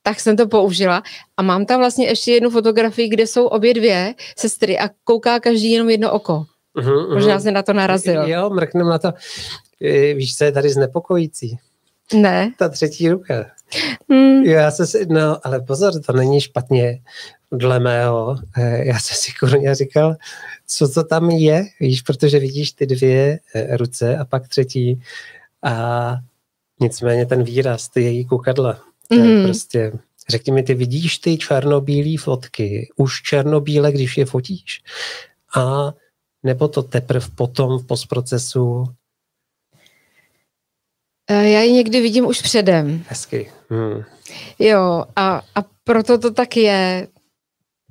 [0.02, 1.02] tak jsem to použila
[1.36, 5.70] a mám tam vlastně ještě jednu fotografii, kde jsou obě dvě sestry a kouká každý
[5.70, 6.44] jenom jedno oko.
[6.76, 7.42] Uh-huh, Možná uh-huh.
[7.42, 8.22] se na to narazil.
[8.28, 9.12] Jo, mrknem na to.
[10.14, 11.58] Víš, co je tady znepokojící?
[12.12, 12.52] Ne.
[12.58, 13.46] Ta třetí ruka.
[14.10, 14.42] Hmm.
[14.42, 17.02] Jo, já se, no, ale pozor, to není špatně
[17.52, 18.38] dle mého.
[18.56, 20.16] Eh, já jsem si kurně říkal,
[20.66, 25.00] co to tam je, víš, protože vidíš ty dvě eh, ruce a pak třetí
[25.62, 26.16] a
[26.80, 29.24] nicméně ten výraz, ty její kukadla, to mm.
[29.24, 29.44] je mhm.
[29.44, 29.92] prostě,
[30.28, 34.82] řekni mi, ty vidíš ty černobílé fotky, už černobíle, když je fotíš
[35.56, 35.92] a
[36.42, 38.84] nebo to teprve potom v postprocesu
[41.30, 43.04] já ji někdy vidím už předem.
[43.08, 43.52] Hezky.
[43.70, 44.02] Hmm.
[44.58, 47.08] Jo, a, a proto to tak je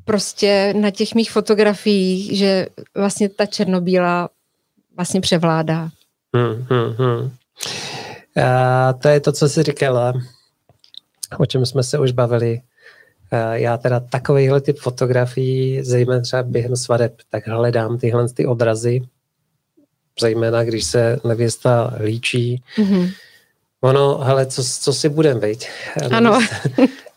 [0.06, 4.30] prostě na těch mých fotografiích, že vlastně ta černobílá
[4.96, 5.90] vlastně převládá.
[6.36, 7.32] Hmm, hmm, hmm.
[8.44, 10.14] A to je to, co jsi říkala,
[11.38, 12.62] o čem jsme se už bavili.
[13.32, 19.02] A já teda takovýhle typ fotografií, zejména třeba během svadeb, tak hledám tyhle ty obrazy,
[20.20, 22.64] zejména když se nevěsta líčí.
[22.78, 23.14] Mm-hmm.
[23.82, 25.70] Ono, hele, co, co si budem, veď?
[26.12, 26.40] Ano.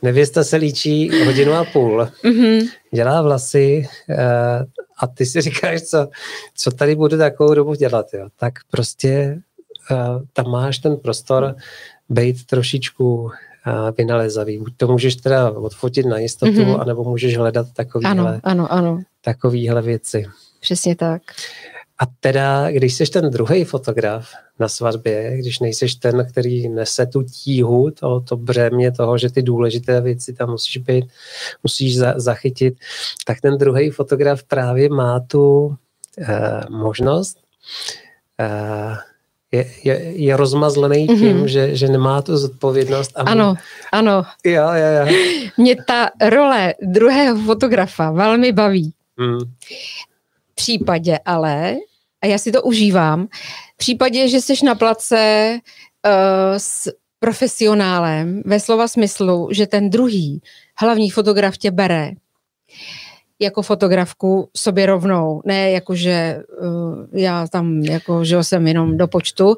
[0.02, 2.68] Nevěsta se líčí hodinu a půl, mm-hmm.
[2.94, 4.16] dělá vlasy uh,
[4.98, 6.09] a ty si říkáš, co,
[6.54, 8.06] co tady budu takovou dobu dělat.
[8.14, 8.28] Jo?
[8.38, 9.40] Tak prostě
[9.90, 11.54] uh, tam máš ten prostor
[12.09, 13.30] být trošičku uh,
[13.98, 14.59] vynalezavý.
[14.59, 16.80] Buď to můžeš teda odfotit na jistotu, mm-hmm.
[16.80, 19.02] anebo můžeš hledat takovýhle, ano, ano, ano.
[19.24, 20.26] takovýhle věci.
[20.61, 21.22] Přesně tak.
[21.98, 24.28] A teda, když jsi ten druhý fotograf
[24.59, 29.42] na svatbě, když nejseš ten, který nese tu tíhu, to, to břemě toho, že ty
[29.42, 31.04] důležité věci tam musíš být,
[31.62, 32.74] musíš za, zachytit,
[33.24, 35.74] tak ten druhý fotograf právě má tu
[36.18, 37.38] eh, možnost
[38.40, 38.96] eh,
[39.52, 41.18] je, je, je rozmazlený mm-hmm.
[41.18, 43.12] tím, že, že nemá tu zodpovědnost.
[43.14, 43.56] A ano, mu...
[43.92, 44.22] ano.
[44.44, 45.16] Jo, jo, jo.
[45.56, 48.92] Mě ta role druhého fotografa velmi baví.
[49.16, 49.38] Mm
[50.57, 51.77] případě ale,
[52.23, 53.27] a já si to užívám,
[53.75, 55.61] v případě, že jsi na place
[56.07, 56.11] uh,
[56.57, 60.42] s profesionálem ve slova smyslu, že ten druhý
[60.79, 62.11] hlavní fotograf tě bere
[63.38, 69.09] jako fotografku sobě rovnou, ne jako, že uh, já tam jako, že jsem jenom do
[69.09, 69.57] počtu,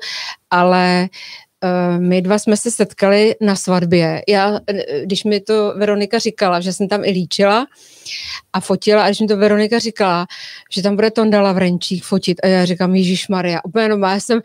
[0.51, 1.09] ale
[1.99, 4.23] my dva jsme se setkali na svatbě.
[4.29, 7.67] Já, eh, když mi to Veronika říkala, že jsem tam i líčila
[8.53, 10.27] a fotila, a když mi to Veronika říkala,
[10.71, 14.41] že tam bude Tonda Lavrenčík fotit a já říkám, Ježíš Maria, úplně no, já jsem,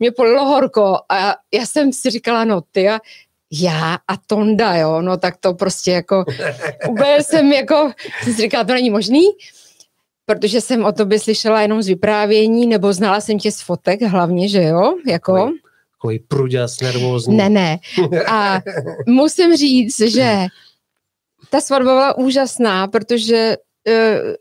[0.00, 3.00] mě polilo horko a já, já jsem si říkala, no ty a
[3.52, 6.24] já a Tonda, jo, no tak to prostě jako,
[6.90, 9.24] úplně jsem jako, jsem si říkala, to není možný,
[10.26, 14.48] protože jsem o tobě slyšela jenom z vyprávění, nebo znala jsem tě z fotek hlavně,
[14.48, 15.52] že jo, jako
[15.98, 17.36] takový pruďas, nervózní.
[17.36, 17.78] Ne, ne.
[18.26, 18.60] A
[19.06, 20.46] musím říct, že
[21.50, 23.56] ta svatba byla úžasná, protože
[23.88, 23.94] uh,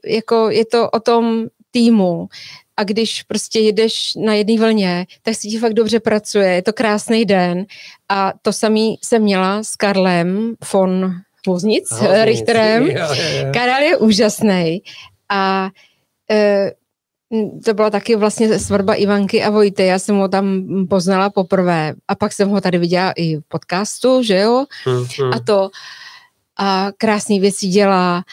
[0.05, 2.27] jako je to o tom týmu
[2.77, 6.73] a když prostě jedeš na jedné vlně, tak si ti fakt dobře pracuje, je to
[6.73, 7.65] krásný den
[8.09, 11.11] a to samý jsem měla s Karlem von
[11.47, 11.93] Voznic,
[12.23, 12.89] Richterem.
[13.53, 14.81] Karel je úžasný
[15.29, 15.69] a
[16.31, 16.69] Hm,
[17.65, 22.15] to byla taky vlastně svatba Ivanky a Vojty, já jsem ho tam poznala poprvé a
[22.15, 25.35] pak jsem ho tady viděla i v podcastu, že jo, mm-hmm.
[25.35, 25.69] a to.
[26.59, 28.23] A krásné věci dělá.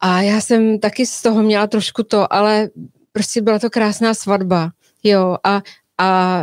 [0.00, 2.68] A já jsem taky z toho měla trošku to, ale
[3.12, 4.70] prostě byla to krásná svatba,
[5.02, 5.62] jo, a,
[5.98, 6.42] a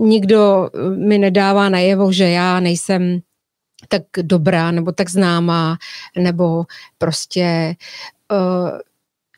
[0.00, 3.20] nikdo mi nedává najevo, že já nejsem
[3.88, 5.76] tak dobrá nebo tak známá,
[6.18, 6.64] nebo
[6.98, 7.76] prostě
[8.32, 8.78] uh,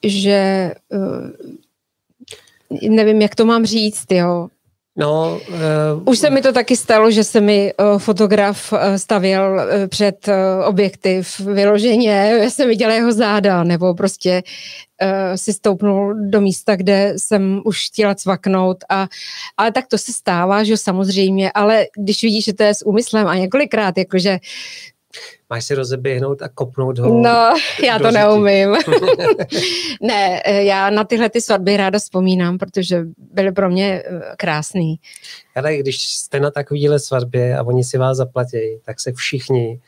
[0.04, 1.30] že uh,
[2.90, 4.48] nevím, jak to mám říct, jo.
[5.00, 9.54] No, uh, Už se mi to taky stalo, že se mi uh, fotograf uh, stavěl
[9.54, 10.34] uh, před uh,
[10.68, 14.42] objektiv vyloženě, já jsem viděla jeho záda, nebo prostě
[15.02, 18.84] uh, si stoupnul do místa, kde jsem už chtěla cvaknout.
[18.88, 19.08] A,
[19.56, 23.26] ale tak to se stává, že samozřejmě, ale když vidíš, že to je s úmyslem
[23.26, 24.38] a několikrát, jakože
[25.50, 27.22] Máš si rozeběhnout a kopnout ho?
[27.22, 28.68] No, já to neumím.
[30.02, 35.00] ne, já na tyhle ty svatby ráda vzpomínám, protože byly pro mě eh, krásný.
[35.56, 39.80] Ale když jste na takovýhle svatbě a oni si vás zaplatí, tak se všichni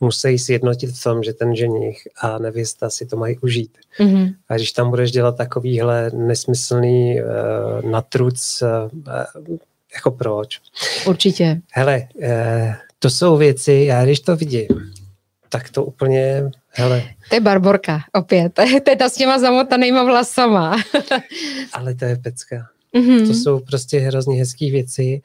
[0.00, 3.78] musí sjednotit v tom, že ten ženich a nevěsta si to mají užít.
[3.98, 4.34] Mm-hmm.
[4.48, 9.56] A když tam budeš dělat takovýhle nesmyslný uh, natruc, uh,
[9.94, 10.60] jako proč?
[11.06, 11.60] Určitě.
[11.72, 12.28] Hele, uh,
[12.98, 14.66] to jsou věci, já když to vidím,
[15.54, 17.02] tak to úplně, hele.
[17.28, 18.52] To je Barborka, opět.
[18.84, 20.76] To je ta s těma zamotanýma vlasama.
[21.72, 22.56] Ale to je pecka.
[22.94, 23.26] Mm-hmm.
[23.26, 25.22] To jsou prostě hrozně hezké věci.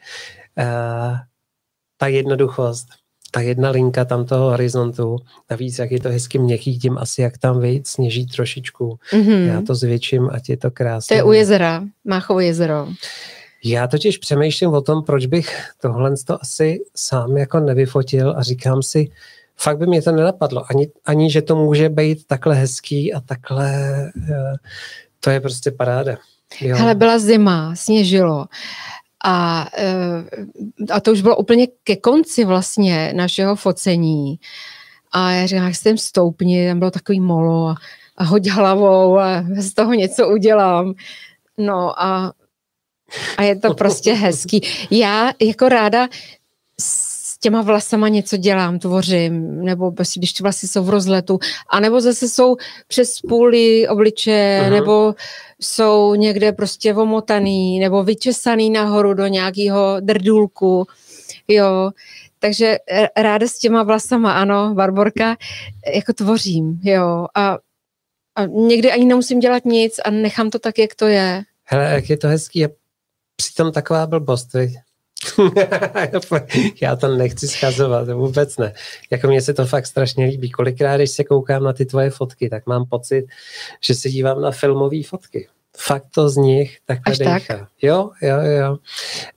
[0.58, 1.18] Uh,
[1.96, 2.88] ta jednoduchost,
[3.30, 5.18] ta jedna linka tam toho horizontu,
[5.50, 8.98] navíc jak je to hezky měkký, tím asi jak tam vyjít, sněží trošičku.
[9.12, 9.46] Mm-hmm.
[9.46, 11.14] Já to zvětším, ať je to krásné.
[11.14, 12.88] To je u jezera, Máchovo jezero.
[13.64, 18.82] Já totiž přemýšlím o tom, proč bych tohle to asi sám jako nevyfotil a říkám
[18.82, 19.10] si,
[19.60, 23.72] fakt by mě to nenapadlo, ani, ani že to může být takhle hezký a takhle,
[24.30, 24.54] eh,
[25.20, 26.16] to je prostě paráda.
[26.60, 26.76] Jo.
[26.76, 28.46] Hele, byla zima, sněžilo
[29.24, 30.24] a, eh,
[30.92, 34.38] a to už bylo úplně ke konci vlastně našeho focení
[35.12, 37.74] a já říkám, jak jsem stoupni, tam bylo takový molo a,
[38.16, 40.94] a hoď hlavou a z toho něco udělám.
[41.58, 42.32] No a
[43.36, 44.60] a je to prostě hezký.
[44.90, 46.08] Já jako ráda
[47.40, 51.38] těma vlasama něco dělám, tvořím, nebo prostě, když ty vlasy jsou v rozletu,
[51.70, 52.56] anebo zase jsou
[52.88, 54.70] přes půly obliče, uh-huh.
[54.70, 55.14] nebo
[55.60, 60.86] jsou někde prostě omotaný, nebo vyčesaný nahoru do nějakého drdůlku,
[61.48, 61.90] jo.
[62.38, 62.76] Takže
[63.16, 65.36] ráda s těma vlasama, ano, Barborka,
[65.94, 67.26] jako tvořím, jo.
[67.34, 67.58] A,
[68.36, 71.42] a někdy ani nemusím dělat nic a nechám to tak, jak to je.
[71.64, 72.68] Hele, jak je to hezký a
[73.36, 74.48] přitom taková blbost?
[76.82, 78.72] já to nechci schazovat, vůbec ne.
[79.10, 80.50] Jako mně se to fakt strašně líbí.
[80.50, 83.26] Kolikrát, když se koukám na ty tvoje fotky, tak mám pocit,
[83.84, 85.48] že se dívám na filmové fotky.
[85.76, 87.58] Fakt to z nich takhle Až dejchá.
[87.58, 87.68] Tak?
[87.82, 88.76] Jo, jo, jo.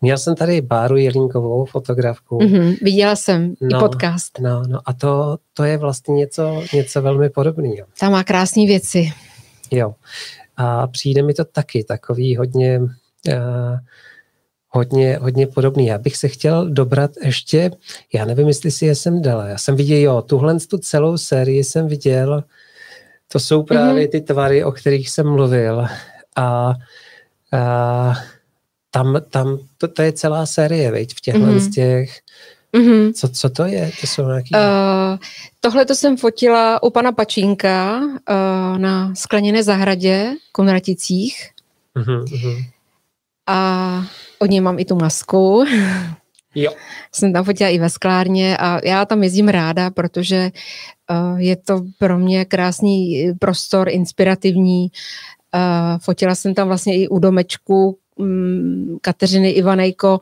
[0.01, 2.37] Měl jsem tady Báru Jelínkovou, fotografku.
[2.37, 4.39] Mm-hmm, viděla jsem no, i podcast.
[4.39, 7.87] No, no a to, to je vlastně něco, něco velmi podobného.
[7.99, 9.11] Ta má krásné věci.
[9.71, 9.95] Jo.
[10.57, 13.77] A přijde mi to taky takový hodně uh,
[14.73, 15.87] hodně, hodně podobný.
[15.87, 17.71] Já bych se chtěl dobrat ještě,
[18.13, 19.47] já nevím, jestli si je jsem dala.
[19.47, 22.43] Já jsem viděl, jo, tuhle tu celou sérii jsem viděl,
[23.27, 24.11] to jsou právě mm-hmm.
[24.11, 25.85] ty tvary, o kterých jsem mluvil.
[26.35, 26.73] A,
[27.51, 28.13] a
[28.91, 31.59] tam, tam to, to je celá série, veď, v těchto mm-hmm.
[31.59, 32.19] z těch
[32.77, 33.13] Mm-hmm.
[33.13, 33.91] Co, co to je?
[34.01, 34.49] To jsou nějaký...
[34.53, 35.17] Uh,
[35.59, 41.49] tohle to jsem fotila u pana Pačínka uh, na skleněné zahradě v Konraticích.
[41.97, 42.63] Mm-hmm
[43.47, 44.05] a
[44.43, 45.65] od něj mám i tu masku.
[46.55, 46.71] Jo.
[47.11, 50.51] Jsem tam fotila i ve sklárně a já tam jezdím ráda, protože
[51.09, 54.91] uh, je to pro mě krásný prostor, inspirativní.
[55.55, 60.21] Uh, fotila jsem tam vlastně i u domečku um, Kateřiny Ivanejko,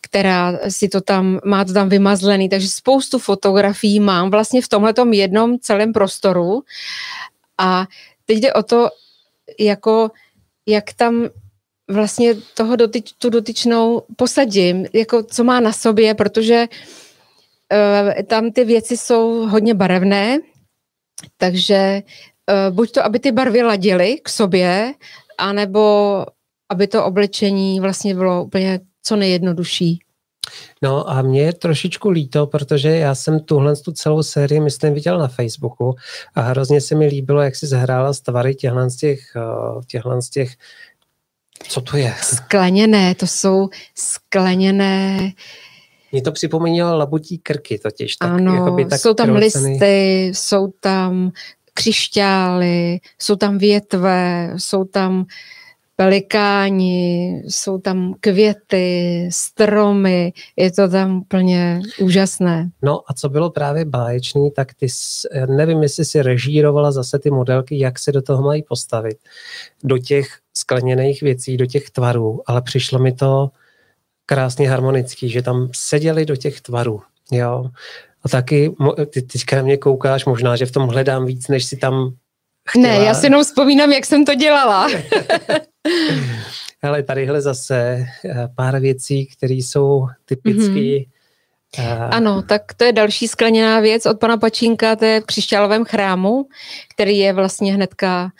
[0.00, 5.12] která si to tam, má to tam vymazlený, takže spoustu fotografií mám vlastně v tomhletom
[5.12, 6.62] jednom celém prostoru
[7.58, 7.86] a
[8.24, 8.88] teď jde o to,
[9.58, 10.10] jako
[10.66, 11.28] jak tam
[11.88, 16.66] vlastně toho dotyč, tu dotyčnou posadím, jako co má na sobě, protože
[17.72, 20.38] uh, tam ty věci jsou hodně barevné,
[21.36, 22.02] takže
[22.50, 24.94] uh, buď to, aby ty barvy ladily k sobě,
[25.38, 26.24] anebo
[26.68, 29.98] aby to oblečení vlastně bylo úplně co nejjednodušší.
[30.82, 35.18] No a mě je trošičku líto, protože já jsem tuhle tu celou sérii, myslím, viděl
[35.18, 35.94] na Facebooku
[36.34, 40.22] a hrozně se mi líbilo, jak si zahrála z tvary těchhle z těch, eh, těchhle
[40.22, 40.50] z těch
[41.68, 42.14] co to je?
[42.22, 45.32] Skleněné, to jsou skleněné...
[46.12, 48.16] Mně to připomínalo labutí krky totiž.
[48.16, 49.70] Tak, ano, tak jsou tam krocený.
[49.72, 51.32] listy, jsou tam
[51.74, 55.24] křišťály, jsou tam větve, jsou tam
[55.96, 62.70] pelikáni, jsou tam květy, stromy, je to tam úplně úžasné.
[62.82, 64.86] No a co bylo právě báječný, tak ty,
[65.46, 69.18] nevím, jestli si režírovala zase ty modelky, jak se do toho mají postavit,
[69.84, 73.50] do těch skleněných věcí, do těch tvarů, ale přišlo mi to
[74.26, 77.00] krásně harmonický, že tam seděli do těch tvarů,
[77.32, 77.70] jo.
[78.22, 78.74] A taky,
[79.10, 82.14] ty teďka na mě koukáš, možná, že v tom hledám víc, než si tam
[82.70, 82.88] chtěla.
[82.88, 84.88] Ne, já si jenom vzpomínám, jak jsem to dělala.
[86.82, 90.72] Ale tadyhle zase eh, pár věcí, které jsou typické.
[90.72, 92.08] Mm-hmm.
[92.10, 96.48] Ano, tak to je další skleněná věc od pana Pačínka, to je v křišťálovém chrámu,
[96.94, 98.32] který je vlastně hnedka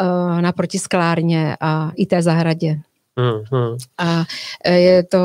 [0.00, 2.76] uh, naproti sklárně a i té zahradě.
[3.16, 3.76] Mm-hmm.
[3.98, 4.24] A
[4.70, 5.18] je to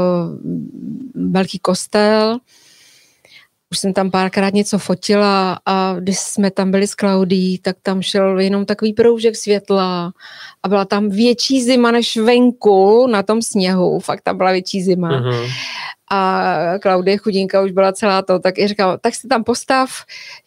[1.15, 2.39] velký kostel
[3.71, 8.01] už jsem tam párkrát něco fotila a když jsme tam byli s Klaudí, tak tam
[8.01, 10.11] šel jenom takový proužek světla
[10.63, 15.09] a byla tam větší zima než venku na tom sněhu, fakt tam byla větší zima.
[15.09, 15.49] Uh-huh.
[16.11, 16.43] A
[16.81, 19.89] Klaudie chudinka už byla celá to, tak i říkala, tak se tam postav,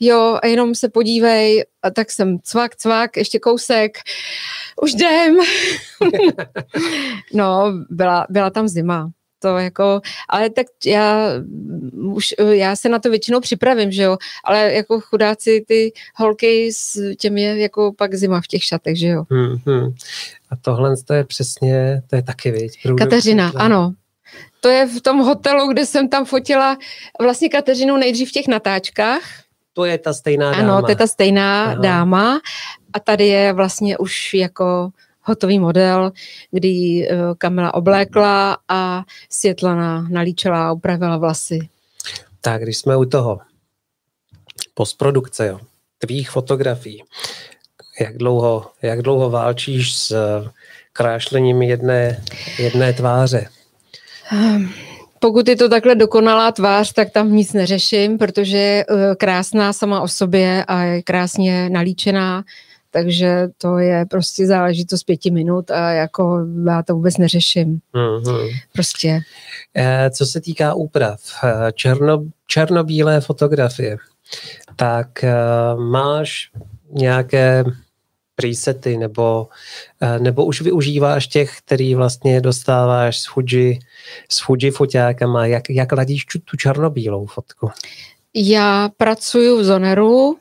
[0.00, 3.98] jo, a jenom se podívej, a tak jsem cvak, cvak, ještě kousek,
[4.82, 5.36] už jdem.
[7.34, 9.10] no, byla, byla tam zima
[9.42, 11.28] to jako, ale tak já
[11.92, 17.14] už, já se na to většinou připravím, že jo, ale jako chudáci ty holky s
[17.16, 19.24] těmi je jako pak zima v těch šatech, že jo.
[19.30, 19.94] Hmm, hmm.
[20.50, 22.78] A tohle to je přesně, to je taky, viď?
[22.98, 23.92] Kateřina, ano.
[24.60, 26.76] To je v tom hotelu, kde jsem tam fotila
[27.20, 29.22] vlastně Kateřinu nejdřív v těch natáčkách.
[29.72, 30.62] To je ta stejná dáma.
[30.62, 31.74] Ano, to je ta stejná Aha.
[31.74, 32.40] dáma
[32.92, 34.90] a tady je vlastně už jako
[35.22, 36.12] hotový model,
[36.50, 41.58] kdy eh, Kamila oblékla a Světlana nalíčila a upravila vlasy.
[42.40, 43.40] Tak, když jsme u toho,
[44.74, 45.60] postprodukce, jo,
[45.98, 47.02] tvých fotografií,
[48.00, 50.50] jak dlouho, jak dlouho válčíš s eh,
[50.92, 52.24] krášlením jedné,
[52.58, 53.48] jedné tváře?
[54.32, 54.70] Ehm,
[55.18, 60.00] pokud je to takhle dokonalá tvář, tak tam nic neřeším, protože je eh, krásná sama
[60.00, 62.44] o sobě a je krásně nalíčená
[62.92, 67.80] takže to je prostě záležitost pěti minut a jako já to vůbec neřeším.
[67.94, 68.48] Mm-hmm.
[68.72, 69.20] Prostě.
[69.76, 73.96] Eh, co se týká úprav, eh, černo, černobílé fotografie,
[74.76, 75.34] tak eh,
[75.76, 76.50] máš
[76.90, 77.64] nějaké
[78.36, 79.48] presety nebo,
[80.18, 83.78] nebo už využíváš těch, který vlastně dostáváš z Fuji,
[84.28, 87.70] z Fuji foťákama, jak, jak ladíš tu černobílou fotku?
[88.34, 90.36] Já pracuji v Zoneru,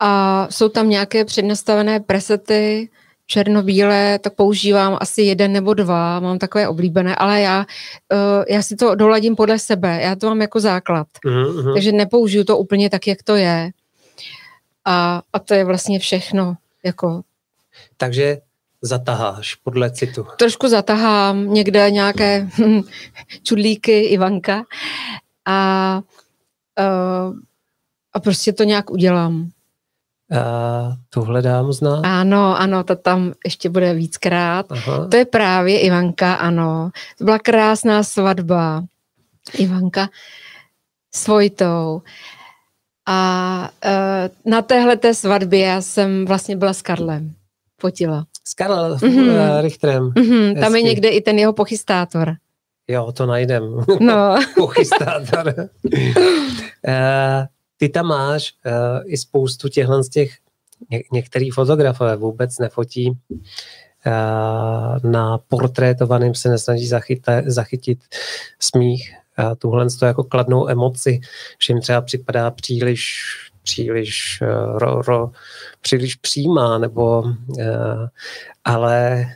[0.00, 2.88] a jsou tam nějaké přednastavené presety,
[3.26, 7.66] černobílé, tak používám asi jeden nebo dva, mám takové oblíbené, ale já,
[8.12, 11.74] uh, já si to doladím podle sebe, já to mám jako základ, uh-huh.
[11.74, 13.70] takže nepoužiju to úplně tak, jak to je.
[14.84, 16.56] A, a to je vlastně všechno.
[16.84, 17.22] Jako.
[17.96, 18.38] Takže
[18.82, 20.26] zataháš podle citu.
[20.38, 22.48] Trošku zatahám, někde nějaké
[23.42, 24.62] čudlíky, Ivanka
[25.44, 26.00] a,
[26.78, 27.36] uh,
[28.12, 29.50] a prostě to nějak udělám.
[30.32, 32.00] A tu hledám znát?
[32.04, 34.72] Ano, ano, to tam ještě bude víckrát.
[34.72, 35.08] Aha.
[35.08, 36.90] To je právě Ivanka, ano.
[37.18, 38.84] To byla krásná svatba.
[39.58, 40.08] Ivanka
[41.14, 42.02] s Vojtou.
[43.08, 47.34] A uh, na téhle té svatbě já jsem vlastně byla s Karlem.
[47.80, 48.26] Fotila.
[48.44, 49.60] S Karlem mm-hmm.
[49.62, 50.10] Richterem.
[50.10, 52.34] Mm-hmm, tam je někde i ten jeho pochystátor.
[52.88, 53.84] Jo, to najdem.
[54.00, 54.38] No.
[54.56, 55.54] pochystátor.
[55.84, 57.44] uh,
[57.76, 58.72] ty tam máš uh,
[59.06, 60.34] i spoustu těchhle z těch,
[60.90, 67.98] ně, některý fotografové vůbec nefotí uh, na portrétovaným se nesnaží zachyta, zachytit
[68.60, 71.20] smích, uh, tuhle to jako kladnou emoci,
[71.68, 73.22] jim třeba připadá příliš
[73.62, 75.30] příliš, uh, ro, ro,
[75.80, 77.34] příliš přímá, nebo, uh,
[78.64, 79.26] ale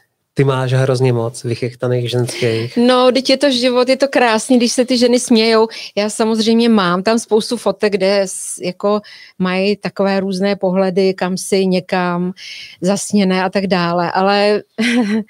[0.40, 2.76] ty máš hrozně moc vychechtaných ženských.
[2.76, 5.68] No, teď je to život, je to krásný, když se ty ženy smějou.
[5.96, 8.26] Já samozřejmě mám tam spoustu fotek, kde
[8.62, 9.00] jako
[9.38, 12.32] mají takové různé pohledy, kam si někam
[12.80, 14.62] zasněné a tak dále, ale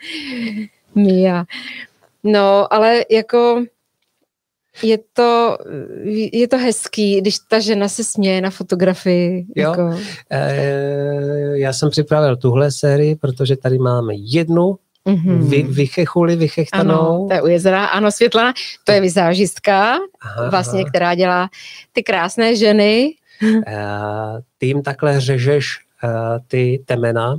[0.95, 1.45] Mia.
[2.25, 3.65] No, ale jako
[4.83, 5.59] je to,
[6.33, 9.47] je to hezký, když ta žena se směje na fotografii.
[9.57, 9.71] Jo.
[9.71, 9.99] Jako.
[10.31, 15.49] E, já jsem připravil tuhle sérii, protože tady máme jednu Mm-hmm.
[15.49, 17.17] Vy, vychechuli, vychechtanou.
[17.17, 17.87] Ano, to je u jezera.
[17.87, 21.51] Ano, Světlana, to je vizážistka, aha, vlastně, která dělá
[21.93, 23.15] ty krásné ženy.
[23.43, 23.63] Uh,
[24.59, 26.11] ty jim takhle řežeš uh,
[26.49, 27.37] ty temena,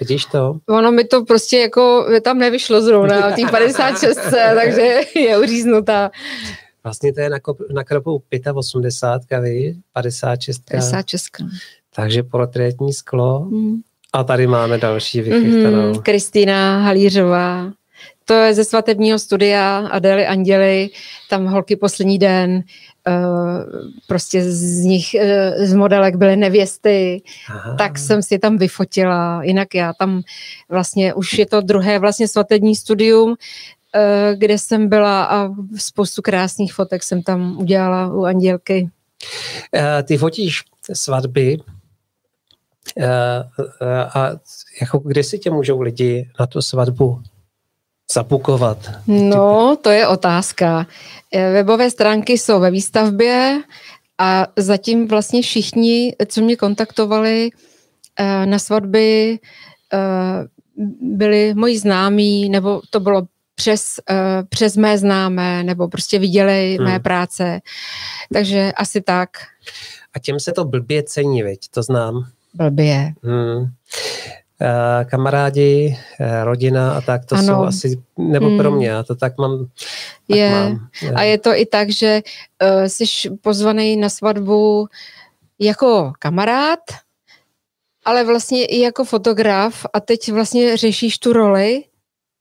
[0.00, 0.58] Vidíš to?
[0.68, 4.18] Ono mi to prostě jako tam nevyšlo zrovna v těch 56,
[4.54, 6.10] takže je uříznutá.
[6.84, 7.38] Vlastně to je na,
[7.72, 8.22] na kropu
[8.54, 9.76] 85, víš?
[9.92, 10.62] 56.
[10.70, 11.24] 56.
[11.94, 13.40] Takže portrétní sklo.
[13.40, 13.80] Hmm.
[14.18, 15.88] A tady máme další vychystanou.
[15.88, 17.72] Mm, Kristýna Halířová.
[18.24, 20.90] To je ze svatebního studia Adely Anděly,
[21.30, 22.62] tam holky poslední den,
[23.08, 23.14] uh,
[24.06, 27.74] prostě z nich, uh, z modelek byly nevěsty, Aha.
[27.78, 30.22] tak jsem si tam vyfotila, jinak já tam
[30.68, 33.36] vlastně, už je to druhé vlastně svatební studium, uh,
[34.38, 38.88] kde jsem byla a spoustu krásných fotek jsem tam udělala u Andělky.
[40.04, 40.62] Ty fotíš
[40.92, 41.77] svatby, Eh, eh,
[44.14, 44.30] a
[44.80, 47.22] jako kde si tě můžou lidi na tu svatbu
[48.12, 48.78] zapukovat?
[49.06, 50.86] No, to je otázka.
[51.32, 53.62] Eh, webové stránky jsou ve výstavbě
[54.18, 57.50] a zatím vlastně všichni, co mě kontaktovali
[58.44, 59.38] na svatby,
[61.00, 63.22] byli moji známí, nebo to bylo
[63.54, 63.82] přes,
[64.48, 66.88] přes mé známé, nebo prostě viděli hmm.
[66.88, 67.60] mé práce.
[68.32, 69.30] Takže asi tak.
[70.14, 72.26] A těm se to blbě cení, veď, to znám.
[72.58, 73.12] Blbě.
[73.22, 73.60] Hmm.
[73.60, 77.46] Uh, kamarádi, uh, rodina a tak, to ano.
[77.46, 78.58] jsou asi, nebo hmm.
[78.58, 79.66] pro mě, já to tak mám.
[80.28, 80.50] Tak je.
[80.50, 80.88] Mám.
[81.14, 82.22] A je to i tak, že
[82.62, 84.88] uh, jsi pozvaný na svatbu
[85.58, 86.80] jako kamarád,
[88.04, 91.84] ale vlastně i jako fotograf a teď vlastně řešíš tu roli,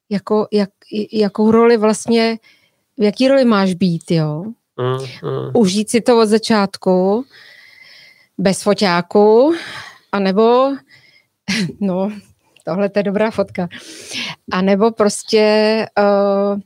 [0.09, 0.69] jako, jak,
[1.11, 2.37] jakou roli vlastně,
[2.97, 4.43] v jaký roli máš být, jo?
[4.77, 5.51] Mm, mm.
[5.53, 7.25] Užít si to od začátku,
[8.37, 9.53] bez foťáku,
[10.11, 10.71] anebo,
[11.79, 12.11] no,
[12.65, 13.67] tohle je dobrá fotka,
[14.51, 16.59] anebo prostě uh,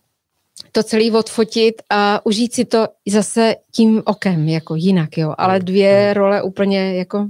[0.72, 5.34] to celý odfotit a užít si to zase tím okem, jako jinak, jo.
[5.38, 7.28] Ale dvě role úplně jako...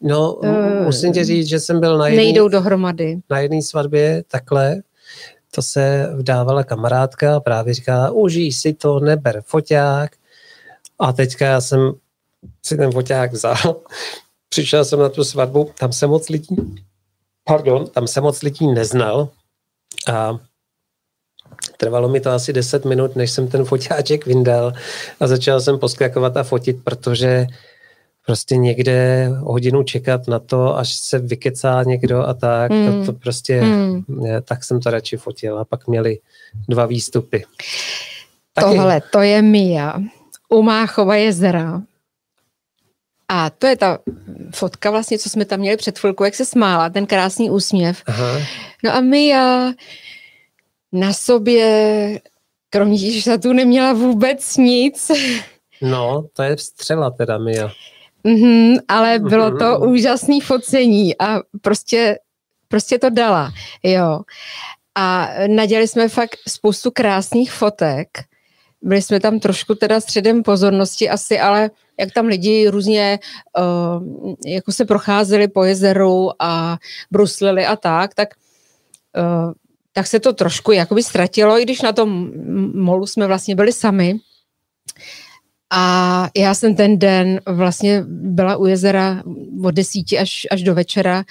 [0.00, 3.20] No, uh, musím ti říct, že jsem byl na jedný, nejdou dohromady.
[3.30, 4.76] Na jedné svatbě takhle,
[5.50, 10.10] to se vdávala kamarádka a právě říkala, užij si to, neber foťák.
[10.98, 11.92] A teďka já jsem
[12.62, 13.76] si ten foťák vzal,
[14.56, 16.56] přišel jsem na tu svatbu, tam se moc lidí,
[17.44, 19.28] pardon, tam se moc lidí neznal
[20.12, 20.38] a
[21.76, 24.72] Trvalo mi to asi 10 minut, než jsem ten foťáček vyndal
[25.20, 27.46] a začal jsem poskakovat a fotit, protože
[28.26, 32.86] prostě někde hodinu čekat na to, až se vykecá někdo a tak, mm.
[32.86, 34.04] to, to prostě, mm.
[34.08, 36.18] ne, tak jsem to radši fotil a pak měli
[36.68, 37.44] dva výstupy.
[38.54, 38.76] Taky.
[38.76, 40.00] Tohle, to je Mia
[40.48, 41.82] u Máchova jezera.
[43.28, 43.98] A to je ta
[44.54, 48.02] fotka vlastně, co jsme tam měli před chvilkou, jak se smála, ten krásný úsměv.
[48.06, 48.40] Aha.
[48.84, 49.72] No a Mia
[50.92, 52.20] na sobě,
[52.70, 52.98] kromě
[53.42, 55.10] tu neměla vůbec nic.
[55.82, 57.70] No, to je střela teda, Mia.
[58.24, 59.90] Mm-hmm, ale bylo to mm-hmm.
[59.90, 62.18] úžasné focení a prostě,
[62.68, 63.52] prostě to dala,
[63.82, 64.20] jo.
[64.94, 68.08] A nadělali jsme fakt spoustu krásných fotek.
[68.82, 71.70] Byli jsme tam trošku teda středem pozornosti asi, ale
[72.00, 73.18] jak tam lidi různě
[73.58, 76.78] uh, jako se procházeli po jezeru a
[77.10, 78.28] bruslili a tak, tak
[79.16, 79.52] uh,
[79.96, 82.32] tak se to trošku jakoby ztratilo, i když na tom
[82.74, 84.16] molu jsme vlastně byli sami.
[85.72, 89.22] A já jsem ten den vlastně byla u jezera
[89.64, 91.24] od desíti až, až do večera.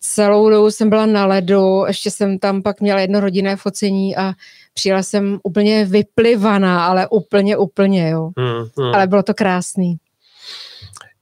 [0.00, 4.32] Celou dobu jsem byla na ledu, ještě jsem tam pak měla jedno rodinné focení a
[4.74, 8.30] přijela jsem úplně vyplivaná, ale úplně, úplně, jo.
[8.38, 8.94] Hmm, hmm.
[8.94, 9.96] Ale bylo to krásný.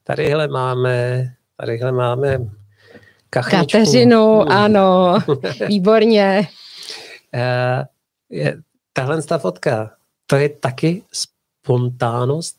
[0.05, 1.25] Tadyhle máme,
[1.57, 2.39] tadyhle máme
[3.31, 3.79] kachničku.
[3.79, 4.53] Kateřinu, hmm.
[4.53, 5.19] ano,
[5.69, 6.49] výborně.
[7.35, 7.85] Uh,
[8.31, 8.57] je,
[8.93, 9.91] tahle ta fotka,
[10.27, 12.57] to je taky spontánnost?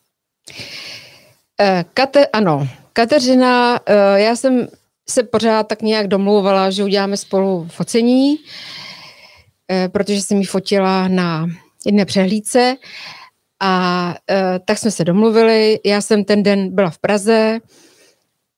[1.61, 4.67] Uh, Kate, ano, Kateřina, uh, já jsem
[5.09, 8.37] se pořád tak nějak domlouvala, že uděláme spolu focení,
[9.91, 11.47] protože jsem ji fotila na
[11.85, 12.75] jedné přehlídce
[13.59, 14.15] a
[14.65, 15.79] tak jsme se domluvili.
[15.85, 17.59] Já jsem ten den byla v Praze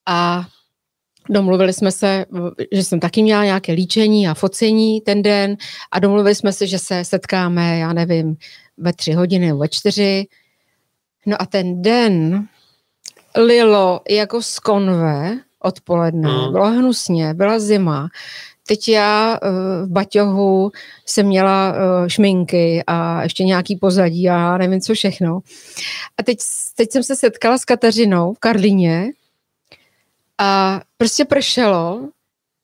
[0.06, 0.46] a
[1.30, 2.24] Domluvili jsme se,
[2.72, 5.56] že jsem taky měla nějaké líčení a focení ten den
[5.92, 8.36] a domluvili jsme se, že se setkáme, já nevím,
[8.76, 10.26] ve tři hodiny nebo ve čtyři.
[11.26, 12.48] No a ten den
[13.36, 16.52] lilo jako z konve odpoledne, mm.
[16.52, 18.08] bylo hnusně, byla zima.
[18.72, 19.48] Teď já eh,
[19.86, 20.72] v Baťohu
[21.06, 25.40] jsem měla eh, šminky a ještě nějaký pozadí a nevím co všechno.
[26.18, 26.38] A teď,
[26.76, 29.10] teď jsem se setkala s Kateřinou v Karlině,
[30.38, 32.08] a prostě pršelo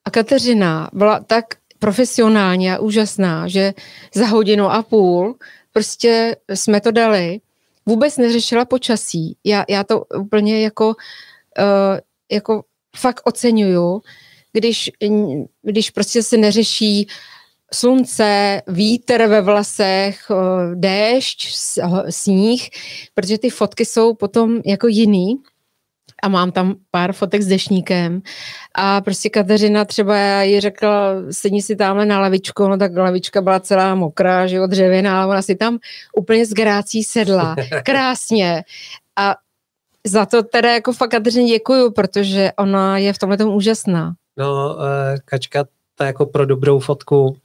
[0.05, 1.45] a Kateřina byla tak
[1.79, 3.73] profesionálně a úžasná, že
[4.15, 5.35] za hodinu a půl
[5.73, 7.39] prostě jsme to dali.
[7.85, 9.37] Vůbec neřešila počasí.
[9.43, 10.95] Já, já to úplně jako, uh,
[12.31, 12.63] jako
[12.97, 14.01] fakt oceňuju,
[14.53, 14.91] když,
[15.61, 17.07] když prostě se neřeší
[17.73, 21.47] slunce, vítr ve vlasech, eh, déšť,
[22.09, 22.69] sníh,
[23.13, 25.35] protože ty fotky jsou potom jako jiný.
[26.23, 28.21] A mám tam pár fotek s dešníkem
[28.75, 33.41] a prostě Kateřina třeba já jí řekla, sedni si tamhle na lavičku, no tak lavička
[33.41, 35.77] byla celá mokrá, že jo, dřevěná, ale ona si tam
[36.17, 38.63] úplně z grácí sedla, krásně.
[39.15, 39.35] A
[40.07, 44.13] za to teda jako fakt Kateřině děkuju, protože ona je v tomhle tomu úžasná.
[44.39, 45.65] No, eh, Kačka,
[45.95, 47.37] ta jako pro dobrou fotku,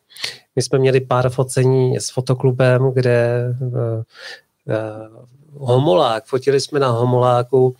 [0.57, 5.25] my jsme měli pár focení s fotoklubem, kde uh, uh,
[5.69, 7.77] Homolák, fotili jsme na Homoláku,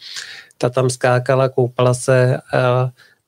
[0.59, 2.39] ta tam skákala, koupala se.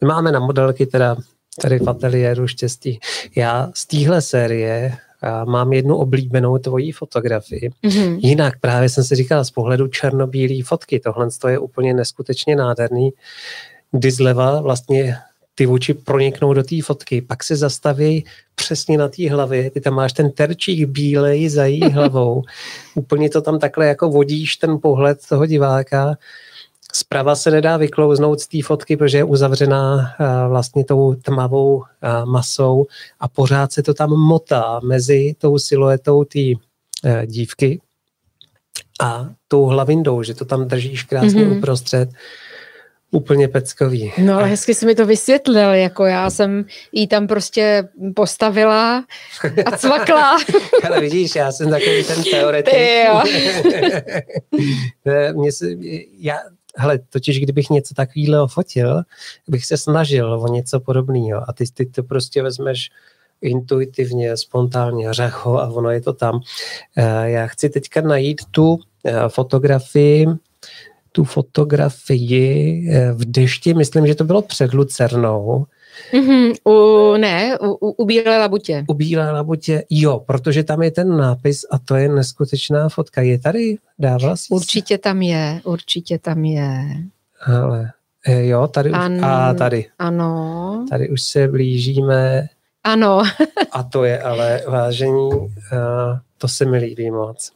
[0.00, 1.16] My máme na modelky teda
[1.62, 3.00] tady v ateliéru štěstí.
[3.36, 7.70] Já z téhle série a mám jednu oblíbenou tvojí fotografii.
[7.84, 8.18] Mm-hmm.
[8.22, 13.10] Jinak právě jsem si říkal z pohledu černobílé fotky, tohle je úplně neskutečně nádherný,
[13.92, 15.16] kdy zleva vlastně
[15.58, 19.94] ty oči proniknou do té fotky, pak se zastaví přesně na té hlavě, ty tam
[19.94, 22.42] máš ten terčík bílej za její hlavou,
[22.94, 26.16] úplně to tam takhle jako vodíš ten pohled toho diváka,
[26.92, 32.24] Zprava se nedá vyklouznout z té fotky, protože je uzavřená eh, vlastně tou tmavou eh,
[32.24, 32.86] masou
[33.20, 36.40] a pořád se to tam motá mezi tou siluetou té
[37.04, 37.80] eh, dívky
[39.00, 41.58] a tou hlavindou, že to tam držíš krásně mm-hmm.
[41.58, 42.08] uprostřed
[43.10, 44.12] úplně peckový.
[44.18, 49.04] No ale hezky si mi to vysvětlil, jako já jsem jí tam prostě postavila
[49.66, 50.38] a cvakla.
[50.84, 52.74] ale vidíš, já jsem takový ten teoretik.
[52.74, 53.22] Ty jo.
[55.32, 55.66] Mě se,
[56.18, 56.38] já,
[56.76, 59.02] hele, totiž kdybych něco takového fotil,
[59.48, 62.90] bych se snažil o něco podobného a ty, ty to prostě vezmeš
[63.42, 66.40] intuitivně, spontánně, řecho a ono je to tam.
[66.96, 70.26] Eh, já chci teďka najít tu eh, fotografii,
[71.16, 75.66] tu fotografii eh, v dešti, myslím, že to bylo před Lucernou,
[76.12, 78.84] Mm-hmm, u, ne, u, u Bílé labutě.
[78.88, 83.22] U Bílé labutě, jo, protože tam je ten nápis a to je neskutečná fotka.
[83.22, 83.78] Je tady?
[83.98, 86.86] Dává si Určitě tam je, určitě tam je.
[87.46, 87.90] Ale
[88.26, 89.86] jo, tady už, An, a tady.
[89.98, 90.86] Ano.
[90.90, 92.46] Tady už se blížíme.
[92.84, 93.22] Ano.
[93.72, 95.30] a to je ale, vážení,
[96.38, 97.52] to se mi líbí moc.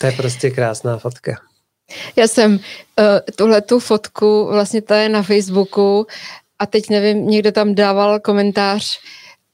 [0.00, 1.36] To je prostě krásná fotka.
[2.16, 2.58] Já jsem uh,
[3.36, 6.06] tuhle tu fotku, vlastně ta je na Facebooku
[6.58, 8.98] a teď nevím, někdo tam dával komentář,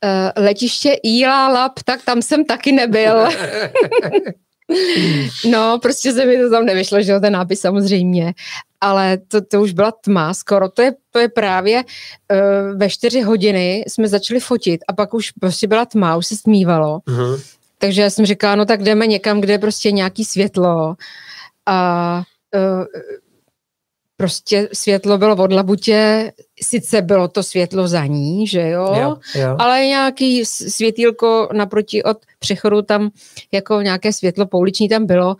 [0.05, 3.24] uh, letiště Ila Lab, tak tam jsem taky nebyl.
[5.51, 8.35] no, prostě se mi to tam nevyšlo, že jo, ten nápis samozřejmě,
[8.81, 13.20] ale to, to už byla tma skoro, to je, to je právě uh, ve čtyři
[13.20, 16.99] hodiny jsme začali fotit a pak už prostě byla tma, už se stmívalo.
[16.99, 17.43] Uh-huh.
[17.78, 20.97] Takže já jsem říkala, no tak jdeme někam, kde je prostě nějaký světlo
[21.67, 22.23] a
[22.55, 22.85] uh,
[24.21, 26.33] prostě světlo bylo od labutě,
[26.63, 29.57] sice bylo to světlo za ní, že jo, jo, jo.
[29.59, 33.11] ale nějaký světýlko naproti od přechodu tam,
[33.53, 35.37] jako nějaké světlo pouliční tam bylo,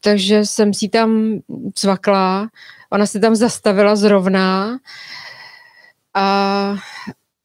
[0.00, 1.38] takže jsem si tam
[1.74, 2.48] cvakla,
[2.90, 4.78] ona se tam zastavila zrovna
[6.14, 6.76] a,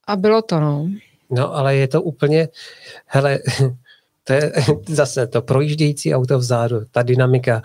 [0.07, 0.89] a bylo to, no.
[1.29, 2.47] No, ale je to úplně,
[3.05, 3.39] hele,
[4.23, 4.51] to je
[4.87, 7.61] zase to projíždějící auto vzadu, ta dynamika,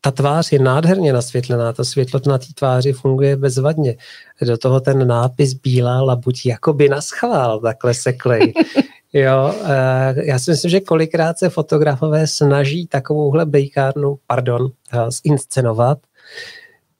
[0.00, 3.96] ta tvář je nádherně nasvětlená, to světlo na té tváři funguje bezvadně.
[4.42, 8.52] Do toho ten nápis bílá labuť jakoby naschvál, takhle seklej.
[9.14, 9.54] Jo,
[10.22, 15.98] já si myslím, že kolikrát se fotografové snaží takovouhle bejkárnu, pardon, eh, zinscenovat,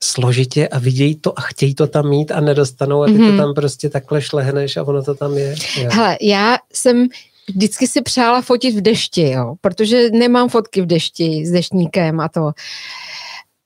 [0.03, 3.25] složitě a vidějí to a chtějí to tam mít a nedostanou a ty mm-hmm.
[3.25, 3.37] to mhm.
[3.37, 5.55] tam prostě takhle šlehneš a ono to tam je.
[5.77, 5.89] Jo.
[5.93, 7.07] Hele, já jsem
[7.49, 12.29] vždycky si přála fotit v dešti, jo, protože nemám fotky v dešti s deštníkem a
[12.29, 12.51] to.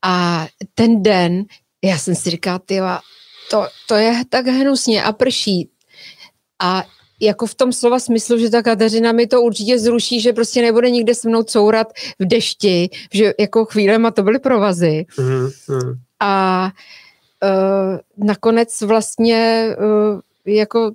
[0.06, 1.46] A ten den,
[1.84, 3.00] já jsem si říkala, tyva,
[3.52, 5.70] to, to je tak hnusně a prší.
[6.62, 6.84] A
[7.20, 10.90] jako v tom slova smyslu, že ta Kateřina mi to určitě zruší, že prostě nebude
[10.90, 11.88] nikde se mnou courat
[12.20, 15.06] v dešti, že jako chvílema to byly provazy.
[15.18, 15.98] Mm-hmm.
[16.20, 16.72] A
[17.44, 20.92] uh, nakonec vlastně uh, jako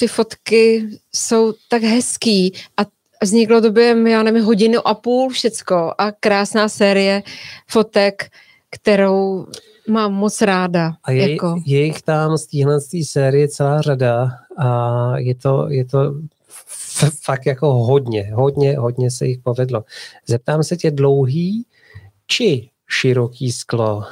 [0.00, 2.82] ty fotky jsou tak hezký a
[3.22, 7.22] vzniklo to během, já nevím, hodinu a půl všecko a krásná série
[7.68, 8.30] fotek,
[8.70, 9.46] kterou
[9.88, 10.92] mám moc ráda.
[11.04, 11.62] A je, jako.
[11.66, 16.14] je jich tam z téhle série celá řada a je to, je to
[17.22, 19.84] fakt jako hodně, hodně, hodně se jich povedlo.
[20.26, 21.66] Zeptám se tě dlouhý
[22.26, 24.04] či široký sklo.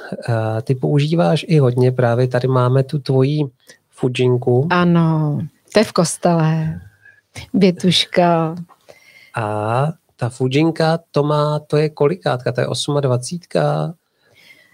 [0.63, 3.41] Ty používáš i hodně, právě tady máme tu tvoji
[3.91, 4.67] Fujinku.
[4.71, 5.39] Ano.
[5.73, 6.81] To je v kostele.
[7.55, 8.55] Bětuška.
[9.37, 12.53] A ta Fujinka, to má, to je kolikátka?
[12.53, 12.67] To je
[13.01, 13.95] 28.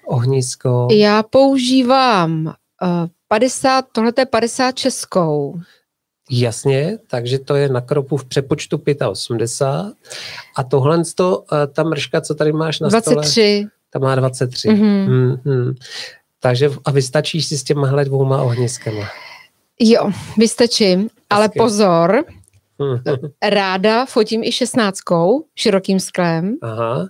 [0.06, 0.88] ohnisko.
[0.90, 5.60] Já používám uh, 50, tohle je 50 českou.
[6.30, 9.96] Jasně, takže to je na kropu v přepočtu 85.
[10.56, 13.20] A tohle, to, eh, ta mrška, co tady máš na 23.
[13.30, 14.68] stole, ta má 23.
[14.68, 15.06] Mm-hmm.
[15.08, 15.74] Mm-hmm.
[16.40, 19.08] Takže a vystačíš si s těma dvouma ohniskama.
[19.80, 22.24] Jo, vystačím, ale pozor,
[23.42, 26.56] ráda fotím i šestnáctkou, širokým sklem.
[26.62, 27.08] Aha.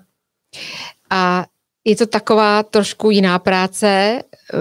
[1.10, 1.46] A
[1.84, 4.22] je to taková trošku jiná práce,
[4.54, 4.60] uh,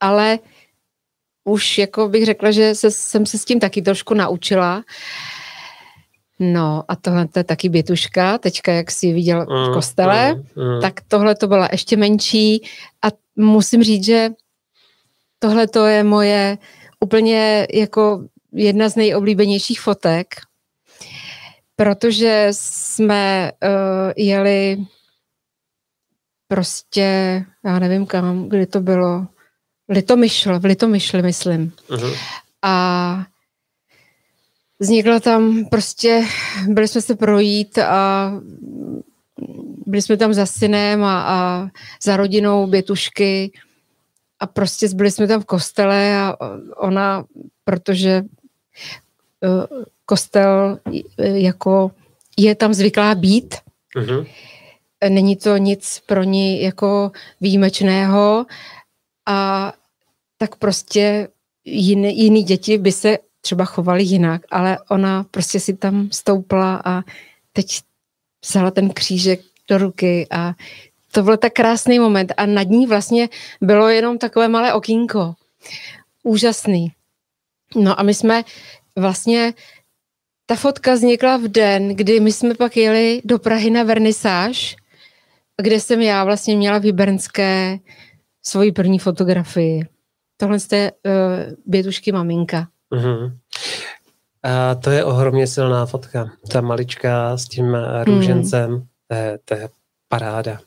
[0.00, 0.38] ale
[1.44, 4.82] už jako bych řekla, že se, jsem se s tím taky trošku naučila.
[6.38, 10.74] No a tohle to je taky bětuška, teďka jak jsi viděl v mm, kostele, mm,
[10.74, 10.80] mm.
[10.80, 12.62] tak tohle to byla ještě menší
[13.02, 14.30] a musím říct, že
[15.38, 16.58] tohle to je moje
[17.00, 20.34] úplně jako jedna z nejoblíbenějších fotek,
[21.76, 23.70] protože jsme uh,
[24.16, 24.78] jeli
[26.48, 29.26] prostě, já nevím kam, kdy to bylo,
[29.88, 31.72] Litomyšl, v Litomyšli, myslím.
[31.88, 32.16] Uh-huh.
[32.62, 33.26] A
[34.78, 36.24] vznikla tam prostě,
[36.68, 38.32] byli jsme se projít a
[39.86, 41.68] byli jsme tam za synem a, a
[42.02, 43.52] za rodinou Bětušky
[44.40, 46.36] a prostě byli jsme tam v kostele a
[46.76, 47.24] ona,
[47.64, 48.24] protože e,
[50.06, 50.78] kostel
[51.18, 51.90] e, jako
[52.36, 53.54] je tam zvyklá být,
[53.96, 54.26] uh-huh.
[55.08, 58.46] není to nic pro ní jako výjimečného
[59.26, 59.72] a
[60.38, 61.28] tak prostě
[61.64, 67.02] jiný, jiný děti by se třeba chovali jinak, ale ona prostě si tam stoupla a
[67.52, 67.80] teď
[68.44, 70.54] vzala ten křížek do ruky a
[71.12, 73.28] to byl tak krásný moment a nad ní vlastně
[73.60, 75.34] bylo jenom takové malé okýnko.
[76.22, 76.92] Úžasný.
[77.76, 78.44] No a my jsme
[78.96, 79.54] vlastně,
[80.46, 84.76] ta fotka vznikla v den, kdy my jsme pak jeli do Prahy na vernisáž,
[85.62, 87.78] kde jsem já vlastně měla v Hybernské
[88.42, 89.86] svoji první fotografii.
[90.36, 91.12] Tohle je uh,
[91.66, 92.68] Bětušky maminka.
[92.92, 93.32] Uh-huh.
[94.42, 96.30] A to je ohromně silná fotka.
[96.52, 98.86] Ta malička s tím růžencem, hmm.
[99.08, 99.68] to, je, to je
[100.08, 100.60] paráda.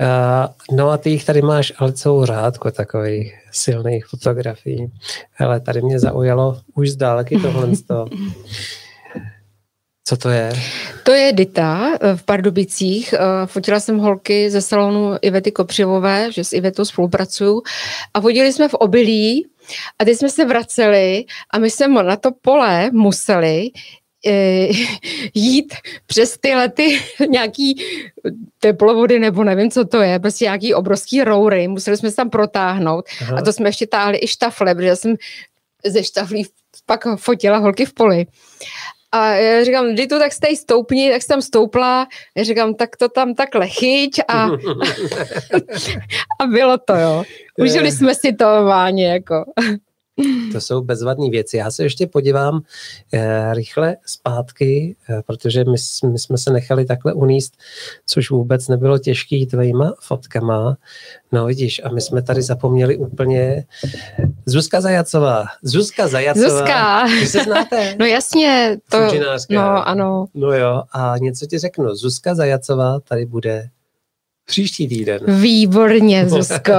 [0.00, 4.92] Uh, no a ty jich tady máš ale celou řádku takových silných fotografií.
[5.32, 7.68] Hele, tady mě zaujalo už z dálky tohle.
[10.08, 10.52] Co to je?
[11.02, 13.12] To je Dita eh, v Pardubicích.
[13.12, 17.62] Eh, fotila jsem holky ze salonu Ivety Kopřivové, že s Ivetou spolupracuju.
[18.14, 19.46] A fotili jsme v obilí
[19.98, 23.70] a teď jsme se vraceli a my jsme na to pole museli
[25.34, 25.74] jít
[26.06, 27.82] přes ty lety nějaký
[28.60, 33.04] teplovody nebo nevím, co to je, prostě nějaký obrovský roury, museli jsme se tam protáhnout
[33.20, 33.38] Aha.
[33.38, 35.14] a to jsme ještě táhli i štafle, protože jsem
[35.86, 36.46] ze štaflí
[36.86, 38.26] pak fotila holky v poli.
[39.12, 42.06] A já říkám, kdy tu tak stej stoupni, tak jsem tam stoupla,
[42.36, 44.44] já říkám, tak to tam takhle chyť a,
[46.40, 47.24] a bylo to, jo.
[47.58, 49.44] Užili jsme si to váně, jako.
[50.52, 51.56] To jsou bezvadné věci.
[51.56, 52.60] Já se ještě podívám
[53.12, 55.76] eh, rychle zpátky, eh, protože my,
[56.12, 57.56] my jsme se nechali takhle uníst,
[58.06, 60.76] což vůbec nebylo těžký tvojima fotkama.
[61.32, 63.64] No vidíš, a my jsme tady zapomněli úplně
[64.46, 65.44] Zuzka Zajacová.
[65.62, 66.48] Zuzka Zajacová.
[66.48, 67.06] Zuzka.
[67.06, 67.94] Vy se znáte?
[67.98, 68.76] No jasně.
[68.90, 68.98] To,
[69.50, 70.26] no ano.
[70.34, 71.94] No jo, a něco ti řeknu.
[71.94, 73.68] Zuzka Zajacová tady bude
[74.46, 75.40] příští týden.
[75.40, 76.72] Výborně, Zuzko.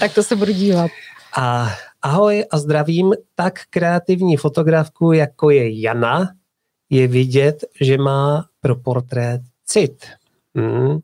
[0.00, 0.90] tak to se budu dívat.
[1.36, 1.70] A
[2.02, 6.28] ahoj a zdravím, tak kreativní fotografku, jako je Jana,
[6.90, 10.06] je vidět, že má pro portrét cit.
[10.56, 10.98] Hmm.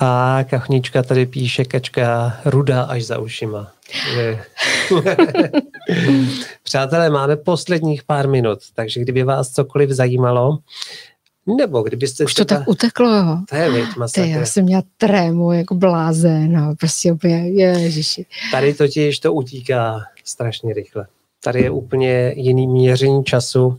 [0.00, 3.72] A kachnička tady píše kačka ruda až za ušima.
[6.62, 10.58] Přátelé, máme posledních pár minut, takže kdyby vás cokoliv zajímalo,
[11.46, 12.24] nebo kdybyste...
[12.24, 12.60] Už to třeba...
[12.60, 13.38] tak uteklo, jo.
[13.48, 18.26] To je věď, Ty, já jsem měla trému jako blázen, no, prostě úplně, ježiši.
[18.50, 21.06] Tady totiž to utíká strašně rychle.
[21.44, 23.78] Tady je úplně jiný měření času.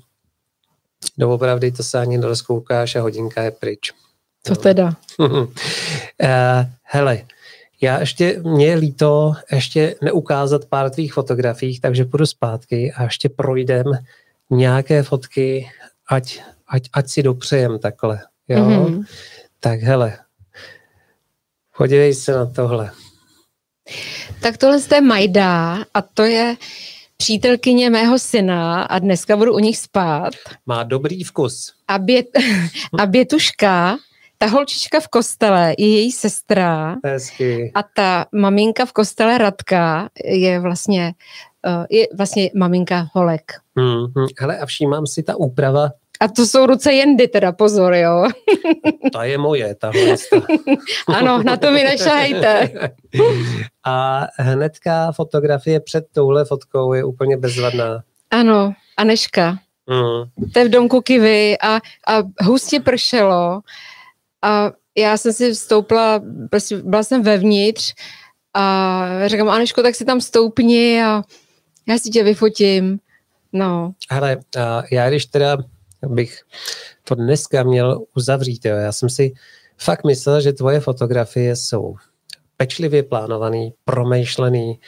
[1.18, 3.92] Doopravdy to se ani nerozkoukáš a hodinka je pryč.
[4.42, 4.56] To no.
[4.56, 4.94] teda.
[5.20, 5.48] uh,
[6.84, 7.22] hele,
[7.82, 13.30] já ještě, mě je líto ještě neukázat pár tvých fotografií, takže půjdu zpátky a ještě
[13.30, 13.86] projdem
[14.50, 15.70] nějaké fotky,
[16.10, 18.20] ať ať, ať si dopřejem takhle.
[18.48, 18.66] Jo?
[18.66, 19.04] Mm-hmm.
[19.60, 20.18] Tak hele,
[21.78, 22.92] podívej se na tohle.
[24.42, 26.56] Tak tohle je Majda a to je
[27.18, 30.34] přítelkyně mého syna a dneska budu u nich spát.
[30.66, 31.74] Má dobrý vkus.
[31.88, 32.26] A, bět,
[33.00, 33.98] a Bětuška,
[34.38, 36.96] ta holčička v kostele je její sestra.
[37.06, 37.72] Hezky.
[37.76, 41.14] A ta maminka v kostele Radka je vlastně,
[41.68, 43.52] eh, je vlastně maminka Holek.
[43.78, 44.06] Hmm,
[44.40, 45.90] hele, a všímám si ta úprava
[46.20, 48.28] a to jsou ruce jendy, teda pozor, jo.
[49.14, 50.16] ta je moje, tahle.
[51.08, 52.72] ano, na to mi nešahejte.
[53.86, 58.04] A hnedka fotografie před touhle fotkou je úplně bezvadná.
[58.32, 59.58] Ano, Aneška.
[59.90, 60.50] Mm.
[60.54, 61.76] To je v domku Kivy a,
[62.08, 63.62] a hustě pršelo
[64.42, 67.94] a já jsem si vstoupila, prostě byla jsem vevnitř
[68.54, 71.24] a říkám, Aneško, tak si tam stoupni a
[71.88, 73.00] já si tě vyfotím.
[73.54, 73.92] No.
[74.10, 74.38] Ale
[74.92, 75.58] já když teda
[76.08, 76.42] bych
[77.04, 78.66] to dneska měl uzavřít.
[78.66, 78.76] Jo.
[78.76, 79.34] Já jsem si
[79.78, 81.96] fakt myslel, že tvoje fotografie jsou
[82.58, 84.80] pečlivě plánovaný, promýšlený,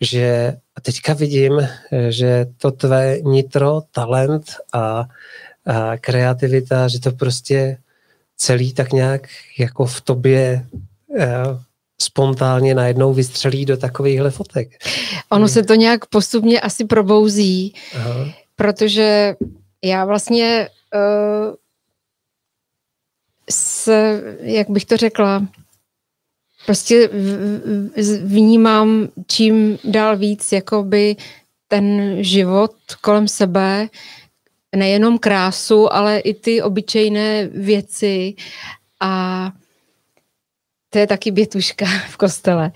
[0.00, 1.68] že a teďka vidím,
[2.08, 5.04] že to tvé nitro, talent a,
[5.66, 7.78] a kreativita, že to prostě
[8.36, 10.66] celý tak nějak jako v tobě
[11.18, 11.44] eh,
[12.02, 14.68] spontánně najednou vystřelí do takovýchhle fotek.
[15.30, 18.32] Ono se to nějak postupně asi probouzí, Aha.
[18.56, 19.34] protože
[19.84, 21.54] já vlastně uh,
[23.50, 23.92] s,
[24.40, 25.46] jak bych to řekla,
[26.66, 27.10] prostě
[28.22, 31.16] vnímám čím dál víc jakoby
[31.68, 33.88] ten život kolem sebe,
[34.76, 38.34] nejenom krásu, ale i ty obyčejné věci
[39.00, 39.52] a
[40.90, 42.72] to je taky bětuška v kostele.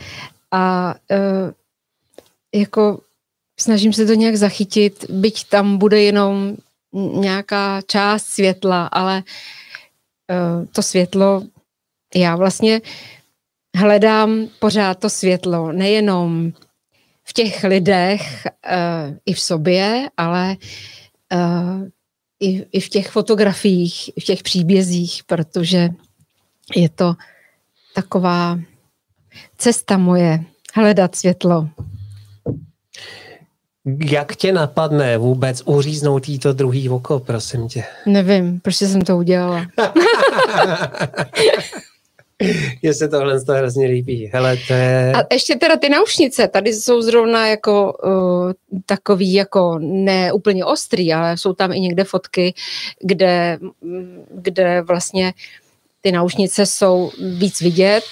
[0.50, 1.50] A uh,
[2.54, 3.00] jako
[3.60, 6.56] snažím se to nějak zachytit, byť tam bude jenom
[6.94, 9.22] nějaká část světla, ale
[10.30, 11.42] uh, to světlo,
[12.14, 12.80] já vlastně
[13.76, 16.52] hledám pořád to světlo, nejenom
[17.24, 20.56] v těch lidech, uh, i v sobě, ale
[21.34, 21.88] uh,
[22.40, 25.88] i, i v těch fotografiích, v těch příbězích, protože
[26.76, 27.14] je to
[27.94, 28.58] taková
[29.58, 31.68] cesta moje hledat světlo.
[33.86, 37.84] Jak tě napadne vůbec uříznout jí to druhý oko, prosím tě?
[38.06, 39.66] Nevím, proč jsem to udělala.
[42.82, 44.30] Mně se tohle to hrozně líbí.
[44.32, 45.12] Hele, to je...
[45.12, 48.52] A ještě teda ty naušnice, tady jsou zrovna jako uh,
[48.86, 52.54] takový jako ne úplně ostrý, ale jsou tam i někde fotky,
[53.00, 53.58] kde,
[54.34, 55.32] kde vlastně
[56.00, 58.04] ty naušnice jsou víc vidět.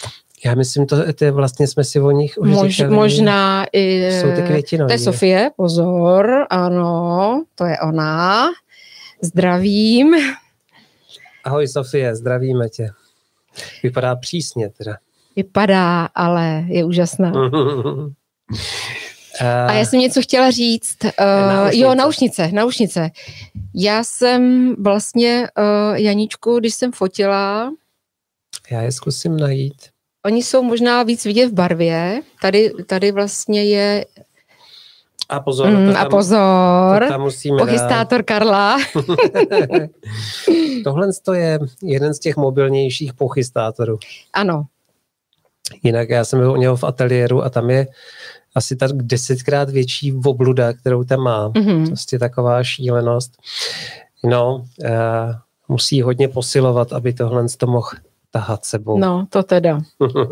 [0.45, 2.95] Já myslím, to, to je vlastně jsme si o nich už Mož, říkali.
[2.95, 4.13] Možná i...
[4.21, 4.89] Jsou ty květinový.
[4.89, 8.49] To je Sofie, pozor, ano, to je ona.
[9.23, 10.15] Zdravím.
[11.45, 12.91] Ahoj Sofie, zdravíme tě.
[13.83, 14.97] Vypadá přísně teda.
[15.37, 17.33] Vypadá, ale je úžasná.
[19.41, 20.97] A já jsem něco chtěla říct.
[21.05, 21.11] Uh,
[21.71, 23.11] jo, naušnice, naušnice.
[23.75, 27.73] Já jsem vlastně uh, Janičku, když jsem fotila...
[28.71, 29.92] Já je zkusím najít.
[30.27, 32.23] Oni jsou možná víc vidět v barvě.
[32.41, 34.05] Tady, tady vlastně je
[35.29, 35.71] a pozor.
[35.71, 37.03] Mm, tam, a pozor.
[37.03, 38.27] To tam musíme Pochystátor dát.
[38.27, 38.79] Karla.
[40.85, 43.99] Tohle je jeden z těch mobilnějších pochystátorů.
[44.33, 44.65] Ano.
[45.83, 47.87] Jinak já jsem byl u něho v ateliéru a tam je
[48.55, 51.49] asi tak desetkrát větší obluda, kterou tam má.
[51.49, 51.87] Mm-hmm.
[51.87, 53.33] Prostě taková šílenost.
[54.25, 54.91] No, uh,
[55.69, 57.89] musí hodně posilovat, aby tohle to mohl
[58.33, 58.99] tahat sebou.
[58.99, 59.79] No, to teda.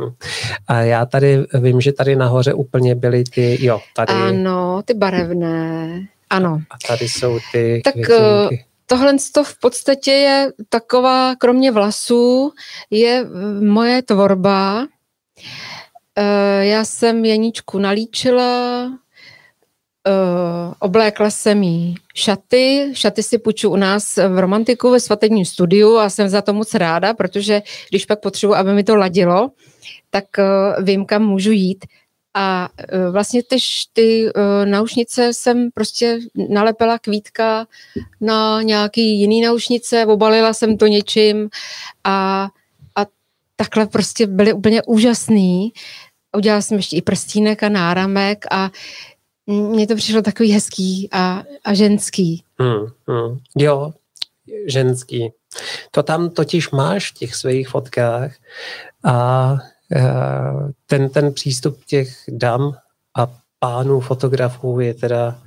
[0.68, 4.12] A já tady vím, že tady nahoře úplně byly ty, jo, tady.
[4.12, 6.62] Ano, ty barevné, ano.
[6.70, 8.60] A tady jsou ty Tak květinky.
[8.60, 12.52] Eh, tohle to v podstatě je taková, kromě vlasů,
[12.90, 13.26] je
[13.60, 14.86] moje tvorba.
[16.16, 18.84] Eh, já jsem Janíčku nalíčila,
[20.08, 25.96] Uh, oblékla jsem jí šaty, šaty si půjču u nás v Romantiku ve svatebním studiu
[25.96, 29.50] a jsem za to moc ráda, protože když pak potřebuji, aby mi to ladilo,
[30.10, 31.84] tak uh, vím, kam můžu jít.
[32.34, 33.56] A uh, vlastně ty,
[33.92, 37.66] ty uh, naušnice jsem prostě nalepila kvítka
[38.20, 41.48] na nějaký jiný naušnice, obalila jsem to něčím
[42.04, 42.48] a,
[42.96, 43.06] a
[43.56, 45.72] takhle prostě byly úplně úžasný.
[46.36, 48.70] Udělala jsem ještě i prstínek a náramek a uh,
[49.50, 52.44] mně to přišlo takový hezký a, a ženský.
[52.58, 53.38] Hmm, hmm.
[53.58, 53.92] Jo,
[54.66, 55.32] ženský.
[55.90, 58.32] To tam totiž máš v těch svých fotkách
[59.04, 59.56] a
[59.92, 60.02] e,
[60.86, 62.76] ten, ten přístup těch dam
[63.14, 63.26] a
[63.58, 65.42] pánů fotografů je teda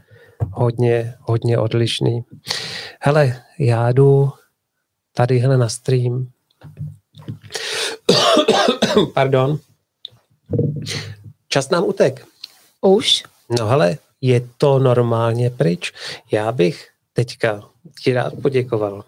[0.52, 2.24] hodně, hodně odlišný.
[3.00, 4.32] Hele, já jdu
[5.14, 6.28] tadyhle na stream.
[9.14, 9.60] Pardon.
[11.48, 12.26] Čas nám utek.
[12.82, 13.24] Už?
[13.60, 15.92] No ale je to normálně pryč.
[16.32, 17.70] Já bych teďka
[18.04, 19.04] ti rád poděkoval.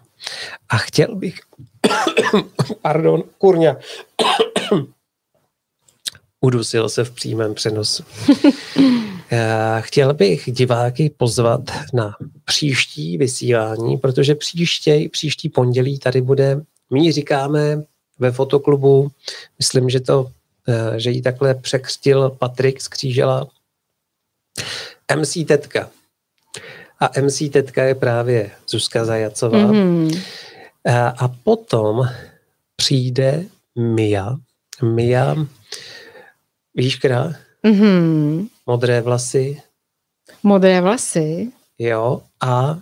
[0.68, 1.40] A chtěl bych,
[2.82, 3.76] pardon, kurňa,
[6.40, 8.04] udusil se v přímém přenosu.
[9.80, 11.60] Chtěl bych diváky pozvat
[11.94, 16.60] na příští vysílání, protože příště, příští pondělí tady bude,
[16.92, 17.82] my říkáme
[18.18, 19.10] ve fotoklubu,
[19.58, 20.30] myslím, že to,
[20.68, 23.46] eh, že ji takhle překřtil Patrik z Křížela,
[25.16, 25.90] MC Tetka.
[27.00, 29.58] A MC Tetka je právě Zuzka Zajacová.
[29.58, 30.22] Mm-hmm.
[30.84, 32.08] A, a potom
[32.76, 33.44] přijde
[33.78, 34.36] Mia.
[34.82, 35.36] Mia,
[36.74, 37.32] víš, která?
[37.64, 38.48] Mm-hmm.
[38.66, 39.62] Modré vlasy.
[40.42, 41.52] Modré vlasy?
[41.78, 42.78] Jo, a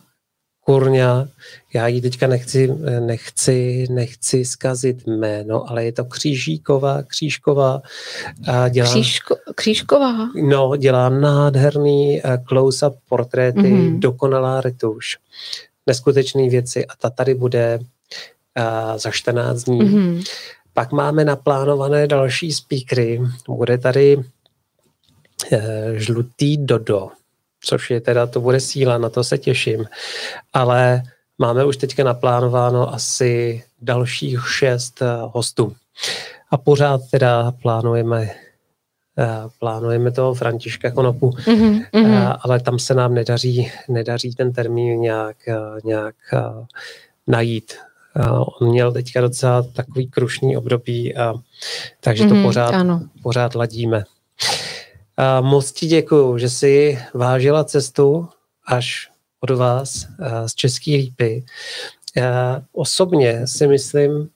[0.64, 1.28] kurňa,
[1.74, 2.68] já ji teďka nechci,
[3.00, 7.82] nechci, nechci zkazit jméno, ale je to Křížíková, Křížková.
[8.46, 10.28] A dělá, Křížko, Křížková?
[10.48, 13.98] No, dělá nádherný eh, close-up portréty, mm-hmm.
[13.98, 15.18] dokonalá retuš,
[15.86, 19.80] neskutečné věci a ta tady bude uh, za 14 dní.
[19.80, 20.24] Mm-hmm.
[20.74, 23.20] Pak máme naplánované další speakery.
[23.48, 24.22] Bude tady uh,
[25.94, 27.08] žlutý Dodo,
[27.64, 29.84] což je teda, to bude síla, na to se těším.
[30.52, 31.02] Ale
[31.38, 35.74] máme už teďka naplánováno asi dalších šest eh, hostů.
[36.50, 38.30] a pořád teda plánujeme
[39.58, 42.36] plánujeme toho Františka Konopu, mm-hmm.
[42.40, 45.36] ale tam se nám nedaří, nedaří ten termín nějak,
[45.84, 46.14] nějak
[47.26, 47.74] najít.
[48.60, 51.34] On měl teďka docela takový krušný období, a,
[52.00, 53.02] takže mm-hmm, to mhm, pořád, ano.
[53.22, 54.04] pořád ladíme.
[55.16, 58.28] A moc ti děkuju, že jsi vážila cestu
[58.66, 59.10] až
[59.40, 60.06] od vás
[60.46, 61.44] z České lípy.
[62.16, 64.28] Já osobně si myslím,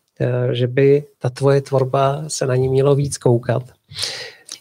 [0.53, 3.63] že by ta tvoje tvorba se na ní mělo víc koukat.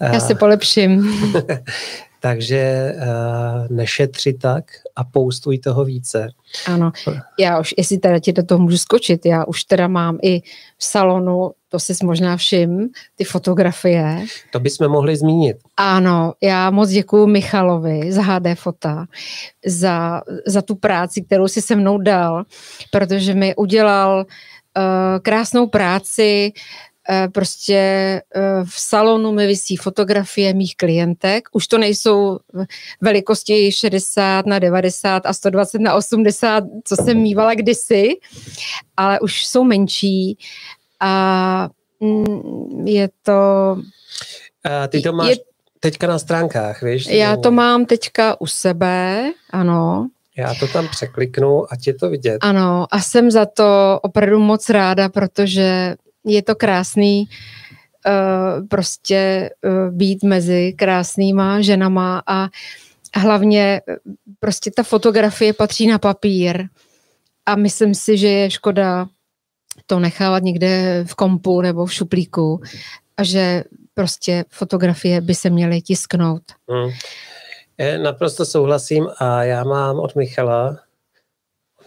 [0.01, 1.13] Já si polepším.
[2.27, 4.65] Takže uh, nešetři tak
[4.95, 6.29] a poustuj toho více.
[6.65, 6.91] Ano,
[7.39, 10.41] já už, jestli teda ti do toho můžu skočit, já už teda mám i
[10.77, 14.25] v salonu, to si možná všim, ty fotografie.
[14.51, 15.57] To bychom mohli zmínit.
[15.77, 19.05] Ano, já moc děkuji Michalovi z HD Fota
[19.65, 22.43] za, za tu práci, kterou si se mnou dal,
[22.91, 24.25] protože mi udělal
[24.77, 24.83] uh,
[25.21, 26.51] krásnou práci,
[27.33, 27.75] prostě
[28.35, 31.47] eh, v salonu mi vysí fotografie mých klientek.
[31.51, 32.39] Už to nejsou
[33.01, 38.09] velikosti 60 na 90 a 120 na 80, co jsem mývala kdysi,
[38.97, 40.37] ale už jsou menší
[40.99, 43.31] a mm, je to...
[44.63, 45.35] A ty to máš je,
[45.79, 47.07] teďka na stránkách, víš?
[47.07, 50.07] Já to mám teďka u sebe, ano.
[50.37, 52.37] Já to tam překliknu a tě to vidět.
[52.41, 55.95] Ano, a jsem za to opravdu moc ráda, protože
[56.27, 57.29] je to krásný
[58.07, 62.47] uh, prostě uh, být mezi krásnýma ženama a
[63.15, 66.67] hlavně uh, prostě ta fotografie patří na papír
[67.45, 69.07] a myslím si, že je škoda
[69.85, 72.61] to nechávat někde v kompu nebo v šuplíku
[73.17, 73.63] a že
[73.93, 76.43] prostě fotografie by se měly tisknout.
[76.69, 76.91] Hmm.
[78.03, 80.77] Naprosto souhlasím a já mám od Michala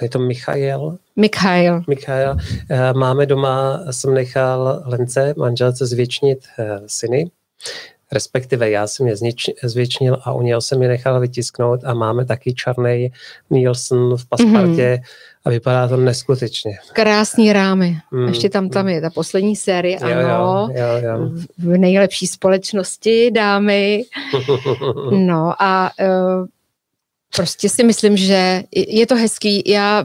[0.02, 0.98] je to Michael.
[1.20, 1.82] Michael.
[1.88, 2.36] Michael.
[2.70, 7.30] Eh, máme doma, jsem nechal Lence, manželce, zvětšnit eh, syny,
[8.12, 9.14] respektive já jsem je
[9.64, 13.12] zvětšnil a u něho jsem je nechal vytisknout a máme taky černý
[13.50, 15.40] Nielsen v paspartě mm-hmm.
[15.44, 16.78] a vypadá to neskutečně.
[16.92, 17.96] Krásný rámy.
[18.10, 18.28] Mm.
[18.28, 20.68] Ještě tam tam je ta poslední série, jo, ano.
[20.74, 21.30] Jo, jo, jo.
[21.58, 24.02] V nejlepší společnosti, dámy.
[25.10, 26.46] no a uh,
[27.36, 29.62] prostě si myslím, že je to hezký.
[29.66, 30.04] Já,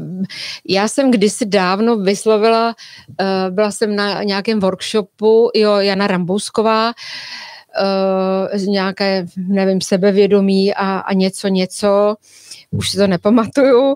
[0.68, 2.76] já jsem kdysi dávno vyslovila,
[3.20, 6.94] uh, byla jsem na nějakém workshopu, jo, Jana Rambousková,
[8.54, 12.16] uh, nějaké, nevím, sebevědomí a, a něco, něco,
[12.72, 13.96] už si to nepamatuju.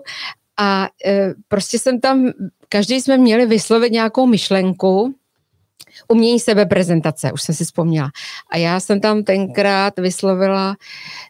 [0.56, 2.30] A uh, prostě jsem tam,
[2.68, 5.14] každý jsme měli vyslovit nějakou myšlenku,
[6.08, 8.10] umění sebeprezentace, už jsem si vzpomněla.
[8.50, 10.76] A já jsem tam tenkrát vyslovila,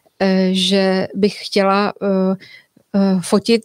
[0.51, 2.35] že bych chtěla eh,
[2.95, 3.61] eh, fotit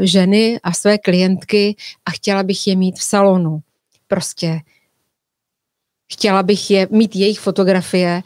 [0.00, 3.60] ženy a své klientky a chtěla bych je mít v salonu.
[4.06, 4.60] Prostě
[6.12, 8.22] chtěla bych je mít jejich fotografie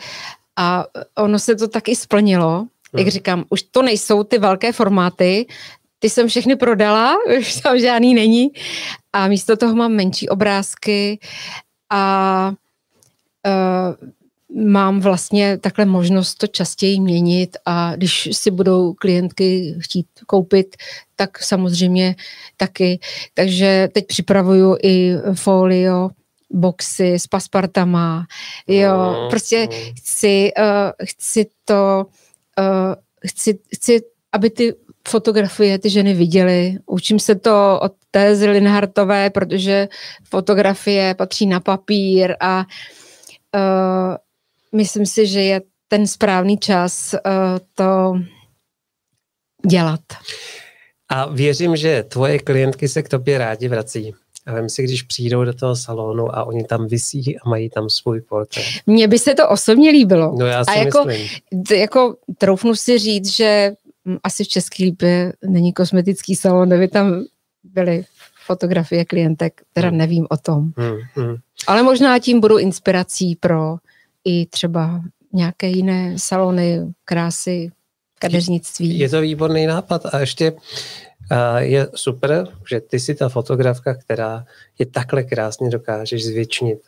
[0.57, 2.59] a ono se to taky splnilo.
[2.59, 2.68] Hmm.
[2.99, 5.46] Jak říkám, už to nejsou ty velké formáty,
[5.99, 8.51] ty jsem všechny prodala, už tam žádný není
[9.12, 11.18] a místo toho mám menší obrázky
[11.90, 12.53] a
[13.46, 14.09] uh,
[14.55, 20.76] mám vlastně takhle možnost to častěji měnit a když si budou klientky chtít koupit,
[21.16, 22.16] tak samozřejmě
[22.57, 23.01] taky.
[23.34, 26.11] Takže teď připravuju i folio,
[26.51, 28.26] boxy s paspartama,
[28.68, 30.64] jo, prostě chci, uh,
[31.05, 32.07] chci to,
[32.59, 32.94] uh,
[33.26, 34.01] chci, chci,
[34.32, 34.74] aby ty
[35.09, 36.78] fotografie ty ženy viděly.
[36.86, 39.88] Učím se to od Tézy Linhartové, protože
[40.24, 42.66] fotografie patří na papír a
[43.55, 44.16] uh,
[44.74, 47.20] myslím si, že je ten správný čas uh,
[47.74, 48.14] to
[49.66, 50.00] dělat.
[51.08, 54.14] A věřím, že tvoje klientky se k tobě rádi vrací.
[54.46, 57.90] A vím si, když přijdou do toho salonu a oni tam vysí a mají tam
[57.90, 58.64] svůj portrét.
[58.86, 60.34] Mně by se to osobně líbilo.
[60.38, 61.80] No já si a jako, myslím.
[61.80, 63.72] jako troufnu si říct, že
[64.22, 67.24] asi v České lípě není kosmetický salon, kde by tam
[67.64, 68.04] byly
[68.46, 69.98] fotografie klientek, teda hmm.
[69.98, 70.72] nevím o tom.
[70.76, 71.36] Hmm, hmm.
[71.66, 73.76] Ale možná tím budou inspirací pro
[74.28, 75.02] i třeba
[75.32, 77.70] nějaké jiné salony krásy,
[78.18, 78.98] kadeřnictví.
[78.98, 80.52] Je to výborný nápad a ještě
[81.58, 84.44] je super, že ty jsi ta fotografka, která
[84.78, 86.78] je takhle krásně dokážeš zvětšnit.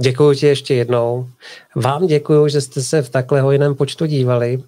[0.00, 1.28] Děkuji ti ještě jednou.
[1.76, 4.62] Vám děkuji, že jste se v takhle hojném počtu dívali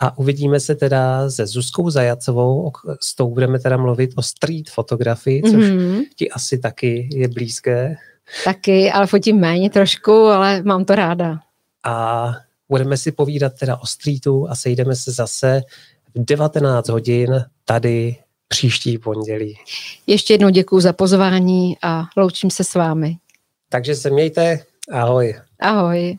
[0.00, 2.72] a uvidíme se teda se Zuzkou Zajacovou,
[3.02, 6.02] s tou budeme teda mluvit o street fotografii, což mm-hmm.
[6.16, 7.96] ti asi taky je blízké.
[8.44, 11.38] Taky, ale fotím méně trošku, ale mám to ráda.
[11.84, 12.26] A
[12.68, 15.62] budeme si povídat teda o streetu a sejdeme se zase
[16.14, 18.16] v 19 hodin tady
[18.48, 19.58] příští pondělí.
[20.06, 23.16] Ještě jednou děkuji za pozvání a loučím se s vámi.
[23.68, 24.58] Takže se mějte.
[24.92, 25.34] Ahoj.
[25.60, 26.18] Ahoj.